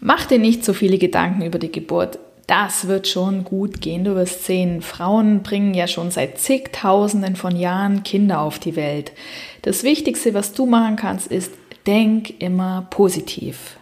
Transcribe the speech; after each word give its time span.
Mach 0.00 0.26
dir 0.26 0.38
nicht 0.38 0.64
so 0.64 0.74
viele 0.74 0.96
Gedanken 0.96 1.42
über 1.42 1.58
die 1.58 1.72
Geburt. 1.72 2.20
Das 2.46 2.86
wird 2.86 3.08
schon 3.08 3.42
gut 3.42 3.80
gehen. 3.80 4.04
Du 4.04 4.14
wirst 4.14 4.44
sehen, 4.44 4.80
Frauen 4.80 5.42
bringen 5.42 5.74
ja 5.74 5.88
schon 5.88 6.12
seit 6.12 6.38
zigtausenden 6.38 7.34
von 7.34 7.56
Jahren 7.56 8.04
Kinder 8.04 8.40
auf 8.40 8.60
die 8.60 8.76
Welt. 8.76 9.12
Das 9.62 9.82
Wichtigste, 9.82 10.34
was 10.34 10.52
du 10.52 10.66
machen 10.66 10.94
kannst, 10.94 11.26
ist, 11.26 11.52
denk 11.86 12.40
immer 12.40 12.86
positiv. 12.90 13.76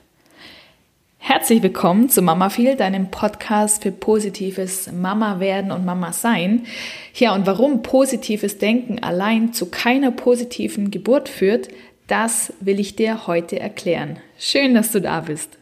Herzlich 1.18 1.62
willkommen 1.62 2.08
zu 2.08 2.22
Mama 2.22 2.48
Feel, 2.48 2.76
deinem 2.76 3.10
Podcast 3.10 3.82
für 3.82 3.92
positives 3.92 4.90
Mama 4.90 5.38
werden 5.38 5.70
und 5.70 5.84
Mama 5.84 6.12
sein. 6.12 6.64
Ja, 7.14 7.34
und 7.34 7.46
warum 7.46 7.82
positives 7.82 8.56
Denken 8.56 9.02
allein 9.02 9.52
zu 9.52 9.66
keiner 9.66 10.12
positiven 10.12 10.90
Geburt 10.90 11.28
führt, 11.28 11.68
das 12.06 12.54
will 12.60 12.80
ich 12.80 12.96
dir 12.96 13.26
heute 13.26 13.60
erklären. 13.60 14.18
Schön, 14.38 14.74
dass 14.74 14.92
du 14.92 15.00
da 15.00 15.20
bist. 15.20 15.58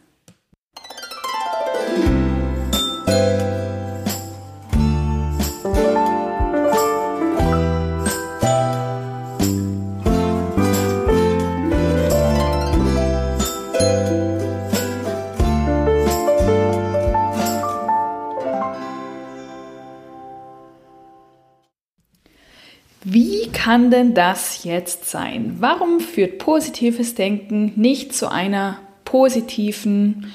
Kann 23.65 23.89
denn 23.89 24.13
das 24.13 24.63
jetzt 24.63 25.09
sein? 25.09 25.55
Warum 25.57 25.99
führt 25.99 26.37
positives 26.37 27.15
Denken 27.15 27.71
nicht 27.75 28.13
zu 28.13 28.31
einer 28.31 28.77
positiven 29.05 30.31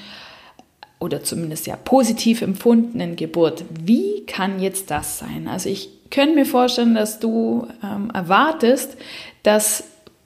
oder 0.99 1.23
zumindest 1.23 1.65
ja 1.65 1.77
positiv 1.77 2.41
empfundenen 2.41 3.15
Geburt? 3.15 3.63
Wie 3.69 4.25
kann 4.25 4.59
jetzt 4.59 4.91
das 4.91 5.17
sein? 5.17 5.47
Also 5.47 5.69
ich 5.69 6.09
könnte 6.09 6.35
mir 6.35 6.45
vorstellen, 6.45 6.93
dass 6.93 7.21
du 7.21 7.67
ähm, 7.81 8.11
erwartest, 8.13 8.97
dass 9.43 9.85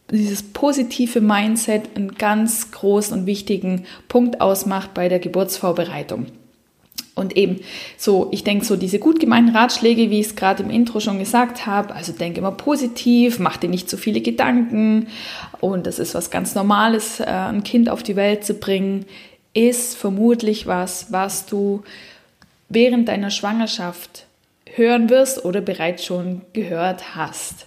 dieses 0.10 0.42
positive 0.42 1.22
Mindset 1.22 1.96
einen 1.96 2.16
ganz 2.16 2.72
großen 2.72 3.16
und 3.16 3.28
wichtigen 3.28 3.86
Punkt 4.08 4.42
ausmacht 4.42 4.96
bei 4.96 5.10
der 5.10 5.20
Geburtsvorbereitung. 5.20 6.26
Und 7.16 7.38
eben 7.38 7.62
so, 7.98 8.28
ich 8.32 8.44
denke 8.44 8.66
so, 8.66 8.76
diese 8.76 9.00
gut 9.00 9.22
gemeinten 9.22 9.56
Ratschläge, 9.56 10.10
wie 10.10 10.20
ich 10.20 10.28
es 10.28 10.36
gerade 10.36 10.64
im 10.64 10.70
Intro 10.70 11.00
schon 11.00 11.18
gesagt 11.18 11.66
habe, 11.66 11.96
also 11.96 12.12
denke 12.12 12.40
immer 12.40 12.52
positiv, 12.52 13.40
mach 13.40 13.56
dir 13.56 13.70
nicht 13.70 13.90
zu 13.90 13.98
viele 13.98 14.20
Gedanken 14.20 15.08
und 15.62 15.88
das 15.88 15.98
ist 15.98 16.14
was 16.14 16.30
ganz 16.30 16.56
Normales, 16.56 17.22
äh, 17.22 17.26
ein 17.26 17.64
Kind 17.64 17.90
auf 17.90 18.04
die 18.04 18.18
Welt 18.18 18.44
zu 18.44 18.56
bringen, 18.56 19.06
ist 19.54 19.96
vermutlich 19.96 20.68
was, 20.68 21.14
was 21.14 21.46
du 21.46 21.84
während 22.68 23.08
deiner 23.08 23.32
Schwangerschaft 23.32 24.26
hören 24.74 25.10
wirst 25.10 25.46
oder 25.46 25.62
bereits 25.62 26.04
schon 26.04 26.42
gehört 26.52 27.16
hast. 27.16 27.66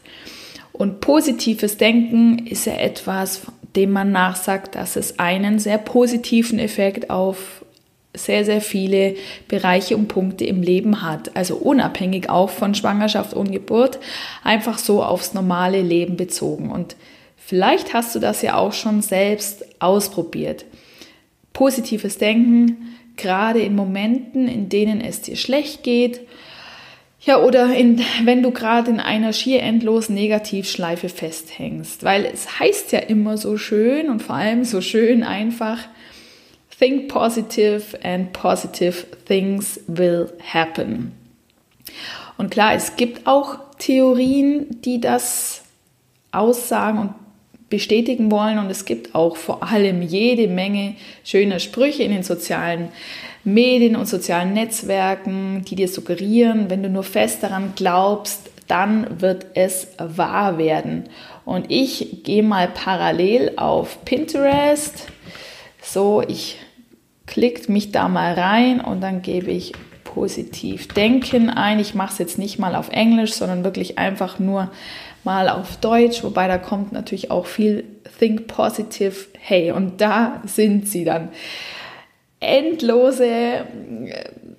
Und 0.73 1.01
positives 1.01 1.79
Denken 1.79 2.47
ist 2.47 2.67
ja 2.67 2.75
etwas, 2.75 3.43
dem 3.75 3.93
man 3.93 4.13
nachsagt, 4.13 4.75
dass 4.75 4.97
es 4.97 5.19
einen 5.19 5.59
sehr 5.59 5.79
positiven 5.79 6.59
Effekt 6.59 7.11
auf 7.11 7.58
sehr, 8.15 8.45
sehr 8.45 8.61
viele 8.61 9.15
Bereiche 9.49 9.97
und 9.97 10.09
Punkte 10.09 10.45
im 10.45 10.63
Leben 10.63 11.03
hat. 11.03 11.37
Also 11.37 11.57
unabhängig 11.57 12.31
auch 12.31 12.51
von 12.51 12.75
Schwangerschaft 12.75 13.35
und 13.35 13.53
Geburt, 13.53 13.99
einfach 14.43 14.79
so 14.79 15.03
aufs 15.03 15.35
normale 15.35 15.83
Leben 15.83 16.17
bezogen. 16.17 16.71
Und 16.71 16.97
vielleicht 17.37 17.95
hast 17.95 18.15
du 18.15 18.19
das 18.19 18.43
ja 18.43 18.57
auch 18.57 18.73
schon 18.73 19.03
selbst 19.03 19.65
ausprobiert. 19.81 20.65
Positives 21.53 22.19
Denken, 22.19 22.97
gerade 23.17 23.61
in 23.61 23.75
Momenten, 23.75 24.49
in 24.49 24.69
denen 24.69 25.01
es 25.01 25.23
dir 25.23 25.37
schlecht 25.37 25.83
geht, 25.83 26.21
ja, 27.21 27.43
oder 27.43 27.75
in, 27.75 28.01
wenn 28.25 28.43
du 28.43 28.53
gerade 28.53 28.91
in 28.91 29.01
einer 29.01 29.33
schier 29.33 29.63
endlosen 29.63 30.15
Negativschleife 30.15 31.09
festhängst, 31.09 32.05
weil 32.05 32.25
es 32.25 32.61
heißt 32.61 32.93
ja 32.93 33.01
immer 33.01 33.37
so 33.37 33.57
schön 33.57 34.09
und 34.09 34.23
vor 34.23 34.37
allem 34.37 34.65
so 34.65 34.81
schön 34.81 35.25
einfach, 35.25 35.79
Think 36.79 37.09
positive 37.09 37.99
and 38.05 38.33
positive 38.33 39.07
things 39.27 39.81
will 39.87 40.31
happen. 40.53 41.13
Und 42.37 42.51
klar, 42.51 42.75
es 42.75 42.97
gibt 42.97 43.27
auch 43.27 43.59
Theorien, 43.79 44.81
die 44.83 45.01
das 45.01 45.63
aussagen 46.31 46.99
und 46.99 47.15
bestätigen 47.69 48.31
wollen. 48.31 48.59
Und 48.59 48.71
es 48.71 48.85
gibt 48.85 49.15
auch 49.15 49.37
vor 49.37 49.63
allem 49.63 50.03
jede 50.03 50.49
Menge 50.49 50.95
schöner 51.25 51.59
Sprüche 51.59 52.03
in 52.03 52.13
den 52.13 52.23
sozialen 52.23 52.89
Medien 53.45 53.97
und 53.97 54.07
sozialen 54.07 54.53
Netzwerken, 54.53 55.65
die 55.67 55.75
dir 55.75 55.89
suggerieren, 55.89 56.71
wenn 56.71 56.83
du 56.83 56.89
nur 56.89 57.05
fest 57.05 57.43
daran 57.43 57.73
glaubst, 57.77 58.51
dann 58.67 59.21
wird 59.21 59.47
es 59.55 59.89
wahr 59.99 60.59
werden. 60.59 61.05
Und 61.45 61.71
ich 61.71 62.23
gehe 62.25 62.43
mal 62.43 62.69
parallel 62.69 63.53
auf 63.57 64.05
Pinterest. 64.05 65.07
So, 65.81 66.23
ich 66.27 66.59
klickt 67.29 67.69
mich 67.69 67.93
da 67.93 68.09
mal 68.09 68.33
rein 68.35 68.81
und 68.81 69.01
dann 69.01 69.23
gebe 69.23 69.53
ich 69.53 69.73
positiv 70.03 70.89
denken 70.89 71.51
ein. 71.51 71.79
Ich 71.79 71.95
mache 71.95 72.13
es 72.13 72.19
jetzt 72.19 72.39
nicht 72.39 72.59
mal 72.59 72.75
auf 72.75 72.89
Englisch, 72.89 73.35
sondern 73.35 73.63
wirklich 73.63 73.99
einfach 73.99 74.39
nur 74.39 74.71
mal 75.23 75.49
auf 75.49 75.77
Deutsch, 75.77 76.25
wobei 76.25 76.49
da 76.49 76.59
kommt 76.59 76.93
natürlich 76.93 77.31
auch 77.31 77.47
viel 77.47 77.85
Think 78.19 78.49
Positive. 78.49 79.15
Hey, 79.39 79.71
und 79.71 80.01
da 80.01 80.43
sind 80.45 80.89
sie 80.89 81.05
dann. 81.05 81.29
Endlose, 82.41 83.27
äh, 83.27 83.65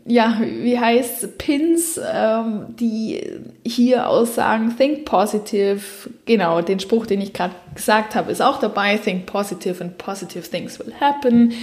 ja, 0.05 0.37
wie 0.41 0.77
heißt 0.77 1.37
Pins, 1.37 1.99
ähm, 2.13 2.65
die 2.77 3.21
hier 3.65 4.09
aussagen, 4.09 4.75
Think 4.77 5.05
Positive. 5.05 5.79
Genau, 6.25 6.61
den 6.61 6.79
Spruch, 6.79 7.05
den 7.05 7.21
ich 7.21 7.31
gerade 7.33 7.55
gesagt 7.73 8.15
habe, 8.15 8.31
ist 8.31 8.41
auch 8.41 8.59
dabei. 8.59 8.97
Think 8.97 9.25
Positive 9.25 9.81
and 9.81 9.97
Positive 9.97 10.49
Things 10.49 10.77
will 10.79 10.93
happen 10.99 11.53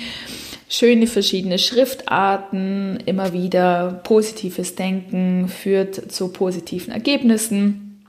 schöne 0.69 1.06
verschiedene 1.06 1.59
Schriftarten, 1.59 2.99
immer 3.06 3.32
wieder 3.32 4.00
positives 4.04 4.75
Denken 4.75 5.49
führt 5.49 6.12
zu 6.12 6.28
positiven 6.28 6.93
Ergebnissen 6.93 8.04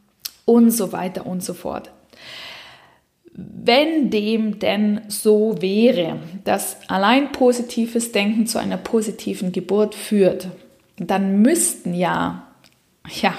und 0.45 0.71
so 0.71 0.91
weiter 0.91 1.25
und 1.25 1.43
so 1.43 1.53
fort. 1.53 1.91
Wenn 3.33 4.09
dem 4.09 4.57
denn 4.57 5.01
so 5.09 5.61
wäre, 5.61 6.17
dass 6.43 6.77
allein 6.87 7.31
positives 7.31 8.11
Denken 8.11 8.47
zu 8.47 8.57
einer 8.57 8.77
positiven 8.77 9.51
Geburt 9.51 9.93
führt, 9.93 10.47
dann 10.97 11.43
müssten 11.43 11.93
ja, 11.93 12.47
ja, 13.21 13.35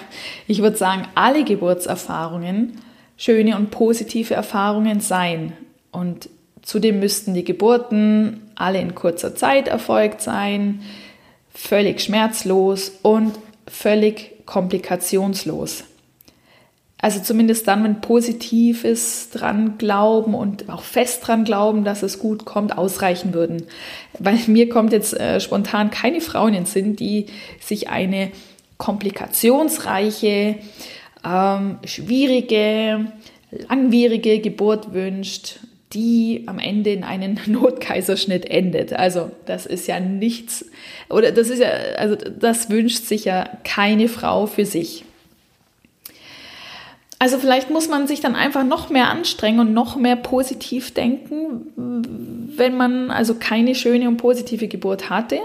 ich 0.46 0.62
würde 0.62 0.76
sagen, 0.76 1.08
alle 1.16 1.42
Geburtserfahrungen 1.42 2.80
schöne 3.16 3.56
und 3.56 3.72
positive 3.72 4.34
Erfahrungen 4.34 5.00
sein. 5.00 5.54
Und 5.90 6.28
Zudem 6.68 7.00
müssten 7.00 7.32
die 7.32 7.44
Geburten 7.44 8.47
alle 8.58 8.80
in 8.80 8.94
kurzer 8.94 9.34
Zeit 9.34 9.69
erfolgt 9.69 10.20
sein, 10.20 10.82
völlig 11.54 12.00
schmerzlos 12.00 12.92
und 13.02 13.38
völlig 13.66 14.44
komplikationslos. 14.46 15.84
Also 17.00 17.20
zumindest 17.20 17.69
dann, 17.69 17.84
wenn 17.84 18.00
Positives 18.00 19.30
dran 19.30 19.78
glauben 19.78 20.34
und 20.34 20.69
auch 20.69 20.82
fest 20.82 21.26
dran 21.26 21.44
glauben, 21.44 21.84
dass 21.84 22.02
es 22.02 22.19
gut 22.19 22.44
kommt, 22.44 22.76
ausreichen 22.76 23.34
würden. 23.34 23.66
Weil 24.19 24.38
mir 24.48 24.69
kommt 24.69 24.92
jetzt 24.92 25.14
äh, 25.14 25.38
spontan 25.38 25.90
keine 25.90 26.20
Frau 26.20 26.48
in 26.48 26.54
den 26.54 26.66
Sinn, 26.66 26.96
die 26.96 27.26
sich 27.60 27.88
eine 27.88 28.32
komplikationsreiche, 28.78 30.56
ähm, 31.25 31.78
schwierige, 31.84 33.12
langwierige 33.69 34.40
Geburt 34.40 34.92
wünscht, 34.92 35.60
die 35.94 36.44
am 36.47 36.59
Ende 36.59 36.91
in 36.91 37.04
einen 37.04 37.41
Notkaiserschnitt 37.47 38.47
endet. 38.47 38.93
Also 38.93 39.31
das 39.47 39.67
ist 39.67 39.87
ja 39.87 40.00
nichts, 40.00 40.67
oder 41.08 41.32
das 41.32 41.50
ist 41.50 41.61
ja, 41.61 41.70
also 41.96 42.14
das 42.17 42.70
wünscht 42.70 43.05
sich 43.05 43.25
ja 43.25 43.49
keine 43.64 44.08
Frau 44.08 44.46
für 44.46 44.67
sich. 44.67 45.05
Also 47.20 47.38
vielleicht 47.38 47.70
muss 47.70 47.88
man 47.88 48.06
sich 48.06 48.20
dann 48.20 48.37
einfach 48.37 48.62
noch 48.62 48.90
mehr 48.90 49.08
anstrengen 49.08 49.58
und 49.58 49.73
noch 49.73 49.96
mehr 49.96 50.14
positiv 50.14 50.94
denken, 50.94 51.67
wenn 52.56 52.76
man 52.76 53.11
also 53.11 53.34
keine 53.34 53.75
schöne 53.75 54.06
und 54.06 54.19
positive 54.19 54.69
Geburt 54.69 55.11
hatte. 55.11 55.41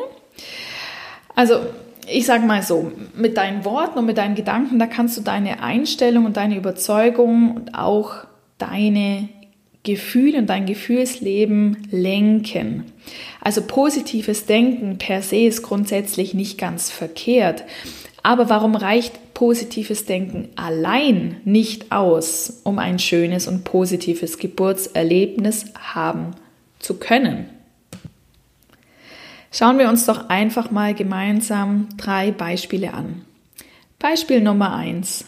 Also 1.36 1.62
ich 2.08 2.28
sage 2.28 2.46
mal 2.46 2.62
so, 2.62 2.92
mit 3.16 3.38
deinen 3.38 3.66
Worten 3.66 3.98
und 3.98 4.06
mit 4.06 4.18
deinen 4.20 4.36
Gedanken, 4.36 4.78
da 4.78 4.86
kannst 4.86 5.18
du 5.18 5.22
deine 5.22 5.64
Einstellung 5.64 6.26
und 6.26 6.38
deine 6.38 6.58
Überzeugung 6.58 7.56
und 7.56 7.76
auch 7.76 8.26
deine 8.60 9.30
Gefühl 9.84 10.36
und 10.36 10.48
dein 10.48 10.66
Gefühlsleben 10.66 11.88
lenken. 11.92 12.86
Also 13.42 13.62
positives 13.62 14.46
Denken 14.46 14.98
per 14.98 15.22
se 15.22 15.46
ist 15.46 15.62
grundsätzlich 15.62 16.34
nicht 16.34 16.58
ganz 16.58 16.90
verkehrt. 16.90 17.66
Aber 18.24 18.50
warum 18.50 18.76
reicht 18.76 19.34
positives 19.34 20.06
Denken 20.06 20.48
allein 20.56 21.42
nicht 21.44 21.92
aus, 21.92 22.62
um 22.64 22.80
ein 22.80 22.98
schönes 22.98 23.50
und 23.50 23.66
positives 23.66 24.38
Geburtserlebnis 24.38 25.66
haben 25.78 26.32
zu 26.80 26.98
können? 26.98 27.50
Schauen 29.52 29.78
wir 29.78 29.90
uns 29.90 30.06
doch 30.06 30.30
einfach 30.30 30.72
mal 30.72 30.94
gemeinsam 30.94 31.90
drei 31.98 32.32
Beispiele 32.32 32.94
an. 32.94 33.26
Beispiel 34.00 34.42
Nummer 34.42 34.74
eins. 34.74 35.26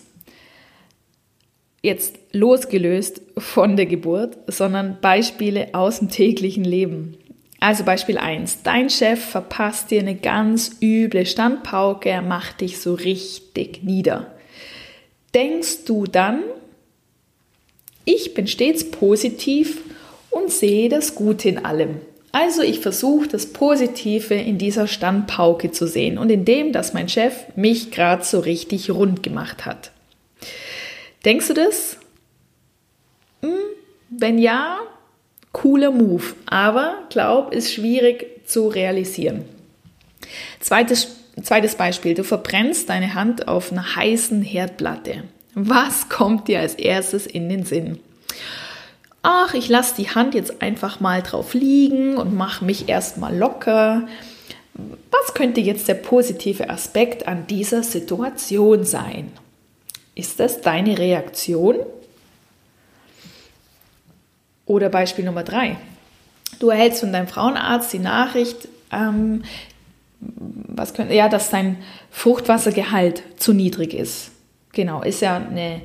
Jetzt 1.85 2.15
losgelöst 2.31 3.21
von 3.37 3.75
der 3.75 3.85
Geburt, 3.85 4.39
sondern 4.47 4.97
Beispiele 5.01 5.75
aus 5.75 5.99
dem 5.99 6.09
täglichen 6.09 6.63
Leben. 6.63 7.15
Also 7.59 7.83
Beispiel 7.83 8.17
1. 8.17 8.63
Dein 8.63 8.89
Chef 8.89 9.23
verpasst 9.23 9.91
dir 9.91 9.99
eine 9.99 10.15
ganz 10.15 10.77
üble 10.81 11.27
Standpauke, 11.27 12.09
er 12.09 12.23
macht 12.23 12.61
dich 12.61 12.79
so 12.79 12.95
richtig 12.95 13.83
nieder. 13.83 14.33
Denkst 15.35 15.85
du 15.85 16.07
dann, 16.07 16.41
ich 18.03 18.33
bin 18.33 18.47
stets 18.47 18.89
positiv 18.89 19.81
und 20.31 20.49
sehe 20.49 20.89
das 20.89 21.13
Gute 21.13 21.49
in 21.49 21.65
allem. 21.65 21.97
Also 22.31 22.63
ich 22.63 22.79
versuche 22.79 23.27
das 23.27 23.53
Positive 23.53 24.33
in 24.33 24.57
dieser 24.57 24.87
Standpauke 24.87 25.69
zu 25.69 25.85
sehen 25.85 26.17
und 26.17 26.31
in 26.31 26.45
dem, 26.45 26.71
dass 26.71 26.95
mein 26.95 27.09
Chef 27.09 27.35
mich 27.55 27.91
gerade 27.91 28.23
so 28.23 28.39
richtig 28.39 28.89
rund 28.89 29.21
gemacht 29.21 29.67
hat. 29.67 29.91
Denkst 31.25 31.47
du 31.47 31.53
das? 31.55 31.97
Hm, 33.41 33.57
wenn 34.09 34.37
ja, 34.37 34.77
cooler 35.51 35.91
Move, 35.91 36.23
aber 36.45 36.99
glaub, 37.09 37.51
ist 37.51 37.73
schwierig 37.73 38.47
zu 38.47 38.67
realisieren. 38.67 39.45
Zweites, 40.59 41.15
zweites 41.41 41.75
Beispiel, 41.75 42.13
du 42.13 42.23
verbrennst 42.23 42.89
deine 42.89 43.15
Hand 43.15 43.47
auf 43.47 43.71
einer 43.71 43.95
heißen 43.95 44.43
Herdplatte. 44.43 45.23
Was 45.55 46.09
kommt 46.09 46.47
dir 46.47 46.59
als 46.59 46.75
erstes 46.75 47.25
in 47.25 47.49
den 47.49 47.65
Sinn? 47.65 47.99
Ach, 49.23 49.55
ich 49.55 49.69
lasse 49.69 49.95
die 49.95 50.09
Hand 50.09 50.35
jetzt 50.35 50.61
einfach 50.61 50.99
mal 50.99 51.23
drauf 51.23 51.55
liegen 51.55 52.17
und 52.17 52.35
mache 52.35 52.63
mich 52.63 52.87
erstmal 52.87 53.35
locker. 53.35 54.07
Was 55.09 55.33
könnte 55.33 55.61
jetzt 55.61 55.87
der 55.87 55.95
positive 55.95 56.69
Aspekt 56.69 57.27
an 57.27 57.47
dieser 57.47 57.81
Situation 57.81 58.83
sein? 58.83 59.31
Ist 60.15 60.39
das 60.39 60.61
deine 60.61 60.97
Reaktion? 60.97 61.75
Oder 64.65 64.89
Beispiel 64.89 65.25
Nummer 65.25 65.43
drei. 65.43 65.75
Du 66.59 66.69
erhältst 66.69 67.01
von 67.01 67.11
deinem 67.11 67.27
Frauenarzt 67.27 67.91
die 67.93 67.99
Nachricht, 67.99 68.69
ähm, 68.91 69.43
was 70.19 70.93
könnte, 70.93 71.13
ja, 71.13 71.29
dass 71.29 71.49
dein 71.49 71.77
Fruchtwassergehalt 72.09 73.21
zu 73.37 73.53
niedrig 73.53 73.93
ist. 73.93 74.31
Genau, 74.71 75.03
ist 75.03 75.21
ja 75.21 75.37
eine 75.37 75.81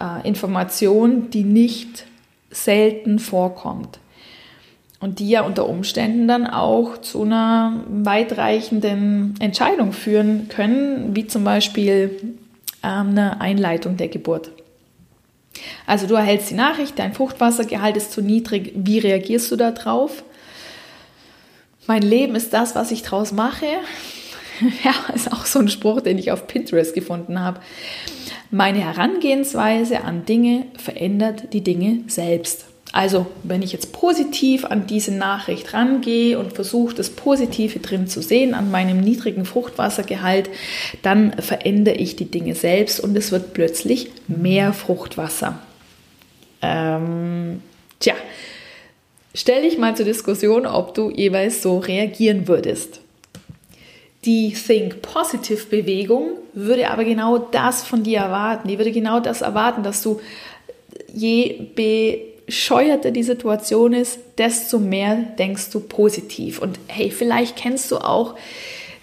äh, 0.00 0.28
Information, 0.28 1.30
die 1.30 1.44
nicht 1.44 2.06
selten 2.50 3.20
vorkommt 3.20 4.00
und 4.98 5.18
die 5.18 5.30
ja 5.30 5.42
unter 5.42 5.68
Umständen 5.68 6.28
dann 6.28 6.46
auch 6.46 6.98
zu 6.98 7.22
einer 7.22 7.84
weitreichenden 7.88 9.34
Entscheidung 9.40 9.92
führen 9.92 10.48
können, 10.48 11.16
wie 11.16 11.26
zum 11.26 11.44
Beispiel 11.44 12.38
ähm, 12.82 13.10
eine 13.10 13.40
Einleitung 13.40 13.96
der 13.96 14.08
Geburt. 14.08 14.50
Also 15.86 16.06
du 16.06 16.14
erhältst 16.14 16.50
die 16.50 16.54
Nachricht, 16.54 16.98
dein 16.98 17.12
Fruchtwassergehalt 17.12 17.96
ist 17.96 18.12
zu 18.12 18.22
niedrig, 18.22 18.72
wie 18.74 18.98
reagierst 18.98 19.50
du 19.50 19.56
darauf? 19.56 20.22
Mein 21.86 22.02
Leben 22.02 22.36
ist 22.36 22.52
das, 22.52 22.74
was 22.74 22.90
ich 22.90 23.02
draus 23.02 23.32
mache. 23.32 23.66
Ja, 24.84 24.92
ist 25.14 25.32
auch 25.32 25.46
so 25.46 25.58
ein 25.58 25.70
Spruch, 25.70 26.02
den 26.02 26.18
ich 26.18 26.32
auf 26.32 26.46
Pinterest 26.46 26.94
gefunden 26.94 27.40
habe. 27.40 27.60
Meine 28.50 28.80
Herangehensweise 28.80 30.02
an 30.02 30.26
Dinge 30.26 30.66
verändert 30.76 31.54
die 31.54 31.62
Dinge 31.62 32.00
selbst. 32.08 32.66
Also, 32.92 33.26
wenn 33.44 33.62
ich 33.62 33.72
jetzt 33.72 33.92
positiv 33.92 34.64
an 34.64 34.86
diese 34.86 35.12
Nachricht 35.12 35.74
rangehe 35.74 36.38
und 36.38 36.54
versuche, 36.54 36.94
das 36.94 37.10
Positive 37.10 37.78
drin 37.78 38.08
zu 38.08 38.20
sehen 38.20 38.52
an 38.52 38.70
meinem 38.70 39.00
niedrigen 39.00 39.44
Fruchtwassergehalt, 39.44 40.50
dann 41.02 41.32
verändere 41.34 41.94
ich 41.94 42.16
die 42.16 42.30
Dinge 42.30 42.56
selbst 42.56 42.98
und 42.98 43.16
es 43.16 43.30
wird 43.30 43.54
plötzlich 43.54 44.10
mehr 44.26 44.72
Fruchtwasser. 44.72 45.60
Ähm, 46.62 47.62
tja, 48.00 48.14
stell 49.34 49.62
dich 49.62 49.78
mal 49.78 49.94
zur 49.94 50.06
Diskussion, 50.06 50.66
ob 50.66 50.94
du 50.94 51.10
jeweils 51.10 51.62
so 51.62 51.78
reagieren 51.78 52.48
würdest. 52.48 53.00
Die 54.24 54.52
Think 54.52 55.00
Positive 55.00 55.64
Bewegung 55.66 56.32
würde 56.52 56.90
aber 56.90 57.04
genau 57.04 57.38
das 57.38 57.84
von 57.84 58.02
dir 58.02 58.18
erwarten. 58.18 58.68
Die 58.68 58.78
würde 58.78 58.92
genau 58.92 59.20
das 59.20 59.40
erwarten, 59.42 59.82
dass 59.82 60.02
du 60.02 60.20
je 61.14 61.68
be 61.74 62.29
bescheuerter 62.50 63.12
die 63.12 63.22
Situation 63.22 63.92
ist, 63.92 64.18
desto 64.36 64.80
mehr 64.80 65.14
denkst 65.38 65.70
du 65.70 65.78
positiv. 65.78 66.58
Und 66.58 66.80
hey, 66.88 67.12
vielleicht 67.12 67.54
kennst 67.54 67.92
du 67.92 67.98
auch 67.98 68.34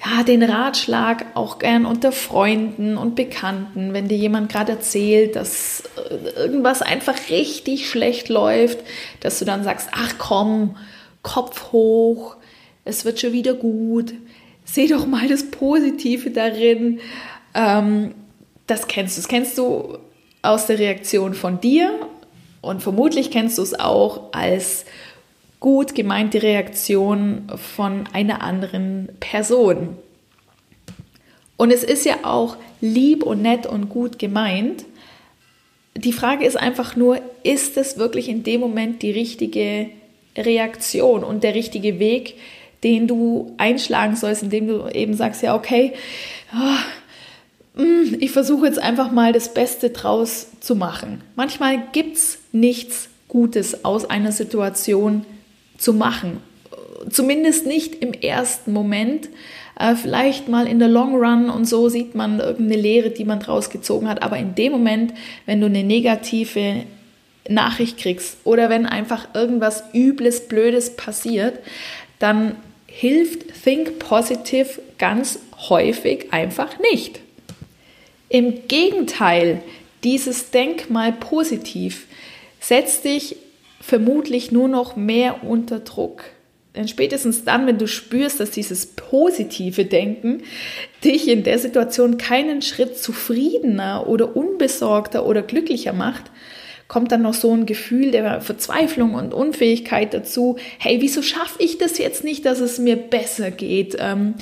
ja, 0.05 0.23
den 0.23 0.43
Ratschlag 0.43 1.27
auch 1.33 1.57
gern 1.57 1.85
unter 1.85 2.11
Freunden 2.11 2.97
und 2.97 3.15
Bekannten, 3.15 3.93
wenn 3.93 4.09
dir 4.09 4.17
jemand 4.17 4.51
gerade 4.51 4.73
erzählt, 4.73 5.37
dass 5.37 5.83
äh, 5.95 6.41
irgendwas 6.41 6.81
einfach 6.81 7.15
richtig 7.29 7.89
schlecht 7.89 8.27
läuft, 8.27 8.79
dass 9.21 9.39
du 9.39 9.45
dann 9.45 9.63
sagst, 9.63 9.91
ach 9.93 10.15
komm, 10.17 10.75
Kopf 11.21 11.71
hoch, 11.71 12.35
es 12.83 13.05
wird 13.05 13.21
schon 13.21 13.31
wieder 13.31 13.53
gut, 13.53 14.13
seh 14.65 14.87
doch 14.87 15.07
mal 15.07 15.29
das 15.29 15.49
Positive 15.51 16.31
darin. 16.31 16.99
Ähm, 17.53 18.13
das 18.67 18.87
kennst 18.87 19.15
du, 19.15 19.21
das 19.21 19.29
kennst 19.29 19.57
du 19.57 19.99
aus 20.41 20.65
der 20.65 20.79
Reaktion 20.79 21.33
von 21.33 21.61
dir 21.61 21.97
und 22.61 22.81
vermutlich 22.81 23.31
kennst 23.31 23.57
du 23.57 23.61
es 23.61 23.79
auch 23.79 24.33
als 24.33 24.85
gut 25.59 25.95
gemeinte 25.95 26.41
Reaktion 26.43 27.47
von 27.55 28.05
einer 28.13 28.41
anderen 28.41 29.09
Person. 29.19 29.97
Und 31.55 31.71
es 31.71 31.83
ist 31.83 32.05
ja 32.05 32.17
auch 32.23 32.57
lieb 32.81 33.23
und 33.23 33.41
nett 33.41 33.65
und 33.65 33.89
gut 33.89 34.19
gemeint. 34.19 34.85
Die 35.95 36.13
Frage 36.13 36.45
ist 36.45 36.57
einfach 36.57 36.95
nur, 36.95 37.19
ist 37.41 37.77
es 37.77 37.97
wirklich 37.97 38.29
in 38.29 38.43
dem 38.43 38.61
Moment 38.61 39.01
die 39.01 39.11
richtige 39.11 39.89
Reaktion 40.37 41.23
und 41.23 41.43
der 41.43 41.55
richtige 41.55 41.97
Weg, 41.97 42.35
den 42.83 43.07
du 43.07 43.55
einschlagen 43.57 44.15
sollst, 44.15 44.43
indem 44.43 44.67
du 44.67 44.87
eben 44.89 45.15
sagst, 45.15 45.41
ja, 45.41 45.55
okay, 45.55 45.93
oh, 46.53 46.77
Mm, 47.77 48.15
ich 48.19 48.31
versuche 48.31 48.65
jetzt 48.65 48.79
einfach 48.79 49.11
mal 49.11 49.33
das 49.33 49.53
Beste 49.53 49.91
draus 49.91 50.47
zu 50.59 50.75
machen. 50.75 51.21
Manchmal 51.35 51.83
gibt 51.91 52.17
es 52.17 52.39
nichts 52.59 53.09
Gutes 53.27 53.85
aus 53.85 54.09
einer 54.09 54.31
Situation 54.31 55.25
zu 55.77 55.93
machen. 55.93 56.41
Zumindest 57.09 57.65
nicht 57.65 58.01
im 58.01 58.13
ersten 58.13 58.73
Moment. 58.73 59.29
Äh, 59.79 59.95
vielleicht 59.95 60.47
mal 60.47 60.67
in 60.67 60.79
der 60.79 60.87
Long 60.87 61.15
Run 61.15 61.49
und 61.49 61.65
so 61.65 61.89
sieht 61.89 62.15
man 62.15 62.39
irgendeine 62.39 62.81
Lehre, 62.81 63.09
die 63.11 63.25
man 63.25 63.39
draus 63.39 63.69
gezogen 63.69 64.07
hat. 64.07 64.23
Aber 64.23 64.37
in 64.37 64.55
dem 64.55 64.71
Moment, 64.71 65.13
wenn 65.45 65.61
du 65.61 65.67
eine 65.67 65.83
negative 65.83 66.83
Nachricht 67.47 67.97
kriegst 67.97 68.37
oder 68.43 68.69
wenn 68.69 68.85
einfach 68.85 69.33
irgendwas 69.33 69.83
Übles, 69.93 70.47
Blödes 70.47 70.95
passiert, 70.95 71.59
dann 72.19 72.55
hilft 72.87 73.63
Think 73.63 73.99
Positive 73.99 74.81
ganz 74.97 75.39
häufig 75.69 76.33
einfach 76.33 76.79
nicht. 76.79 77.19
Im 78.29 78.67
Gegenteil, 78.67 79.61
dieses 80.03 80.51
Denkmal 80.51 81.13
positiv 81.13 82.07
setzt 82.59 83.05
dich 83.05 83.37
vermutlich 83.79 84.51
nur 84.51 84.67
noch 84.67 84.95
mehr 84.95 85.43
unter 85.43 85.79
Druck. 85.79 86.23
Denn 86.75 86.87
spätestens 86.87 87.43
dann, 87.43 87.65
wenn 87.65 87.79
du 87.79 87.87
spürst, 87.87 88.39
dass 88.39 88.51
dieses 88.51 88.85
positive 88.85 89.85
Denken 89.85 90.43
dich 91.03 91.27
in 91.27 91.43
der 91.43 91.57
Situation 91.57 92.17
keinen 92.17 92.61
Schritt 92.61 92.99
zufriedener 92.99 94.07
oder 94.07 94.35
unbesorgter 94.35 95.25
oder 95.25 95.41
glücklicher 95.41 95.93
macht, 95.93 96.25
kommt 96.87 97.11
dann 97.11 97.21
noch 97.21 97.33
so 97.33 97.53
ein 97.53 97.65
Gefühl 97.65 98.11
der 98.11 98.39
Verzweiflung 98.39 99.13
und 99.13 99.33
Unfähigkeit 99.33 100.13
dazu. 100.13 100.55
Hey, 100.77 101.01
wieso 101.01 101.21
schaffe 101.21 101.61
ich 101.61 101.77
das 101.77 101.97
jetzt 101.97 102.23
nicht, 102.23 102.45
dass 102.45 102.59
es 102.59 102.79
mir 102.79 102.95
besser 102.95 103.51
geht? 103.51 103.97
Ähm, 103.99 104.35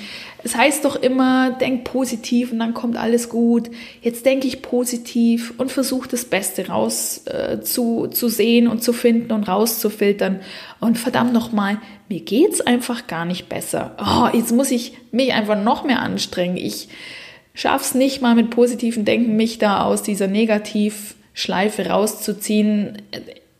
es 0.43 0.55
heißt 0.55 0.85
doch 0.85 0.95
immer, 0.95 1.51
denk 1.51 1.85
positiv 1.85 2.51
und 2.51 2.59
dann 2.59 2.75
kommt 2.75 2.97
alles 2.97 3.29
gut. 3.29 3.71
Jetzt 4.01 4.27
denke 4.27 4.45
ich 4.45 4.61
positiv 4.61 5.55
und 5.57 5.71
versuche 5.71 6.07
das 6.07 6.25
Beste 6.25 6.67
raus 6.67 7.23
äh, 7.25 7.61
zu, 7.61 8.07
zu 8.07 8.29
sehen 8.29 8.67
und 8.67 8.83
zu 8.83 8.93
finden 8.93 9.31
und 9.31 9.47
rauszufiltern. 9.47 10.41
Und 10.79 10.99
verdammt 10.99 11.33
nochmal, 11.33 11.79
mir 12.09 12.19
geht's 12.19 12.61
einfach 12.61 13.07
gar 13.07 13.25
nicht 13.25 13.49
besser. 13.49 13.95
Oh, 13.99 14.27
jetzt 14.37 14.51
muss 14.51 14.69
ich 14.69 14.93
mich 15.11 15.33
einfach 15.33 15.59
noch 15.59 15.83
mehr 15.83 16.01
anstrengen. 16.01 16.57
Ich 16.57 16.89
schaff's 17.55 17.95
nicht 17.95 18.21
mal 18.21 18.35
mit 18.35 18.51
positiven 18.51 19.03
Denken, 19.03 19.35
mich 19.35 19.57
da 19.57 19.83
aus 19.83 20.03
dieser 20.03 20.27
Negativ- 20.27 21.15
Schleife 21.35 21.87
rauszuziehen. 21.87 23.03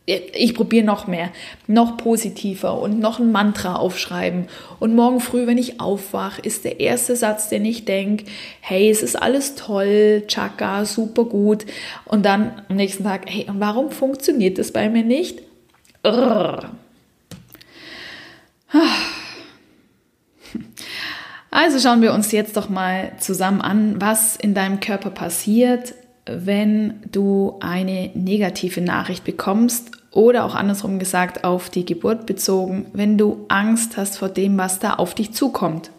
Ich 0.06 0.54
probiere 0.54 0.84
noch 0.84 1.06
mehr, 1.08 1.30
noch 1.66 1.96
positiver 1.96 2.80
und 2.80 3.00
noch 3.00 3.18
ein 3.18 3.32
Mantra 3.32 3.74
aufschreiben. 3.74 4.46
Und 4.78 4.94
morgen 4.94 5.20
früh, 5.20 5.46
wenn 5.48 5.58
ich 5.58 5.80
aufwache, 5.80 6.40
ist 6.42 6.64
der 6.64 6.78
erste 6.80 7.16
Satz, 7.16 7.48
den 7.48 7.64
ich 7.64 7.84
denke, 7.84 8.24
hey, 8.60 8.88
es 8.88 9.02
ist 9.02 9.20
alles 9.20 9.56
toll, 9.56 10.22
Chaka, 10.28 10.84
super 10.84 11.24
gut. 11.24 11.66
Und 12.04 12.24
dann 12.24 12.62
am 12.68 12.76
nächsten 12.76 13.04
Tag, 13.04 13.22
hey, 13.26 13.46
warum 13.48 13.90
funktioniert 13.90 14.58
das 14.58 14.72
bei 14.72 14.88
mir 14.88 15.04
nicht? 15.04 15.42
Also 21.50 21.80
schauen 21.80 22.02
wir 22.02 22.12
uns 22.12 22.30
jetzt 22.30 22.56
doch 22.56 22.68
mal 22.68 23.12
zusammen 23.18 23.60
an, 23.60 24.00
was 24.00 24.36
in 24.36 24.54
deinem 24.54 24.78
Körper 24.78 25.10
passiert, 25.10 25.94
wenn 26.26 26.94
du 27.10 27.56
eine 27.60 28.10
negative 28.14 28.80
Nachricht 28.80 29.24
bekommst 29.24 29.92
oder 30.10 30.44
auch 30.44 30.54
andersrum 30.54 30.98
gesagt 30.98 31.44
auf 31.44 31.70
die 31.70 31.84
Geburt 31.84 32.26
bezogen, 32.26 32.86
wenn 32.92 33.16
du 33.16 33.44
Angst 33.48 33.96
hast 33.96 34.18
vor 34.18 34.28
dem, 34.28 34.58
was 34.58 34.78
da 34.78 34.94
auf 34.94 35.14
dich 35.14 35.32
zukommt. 35.32 35.90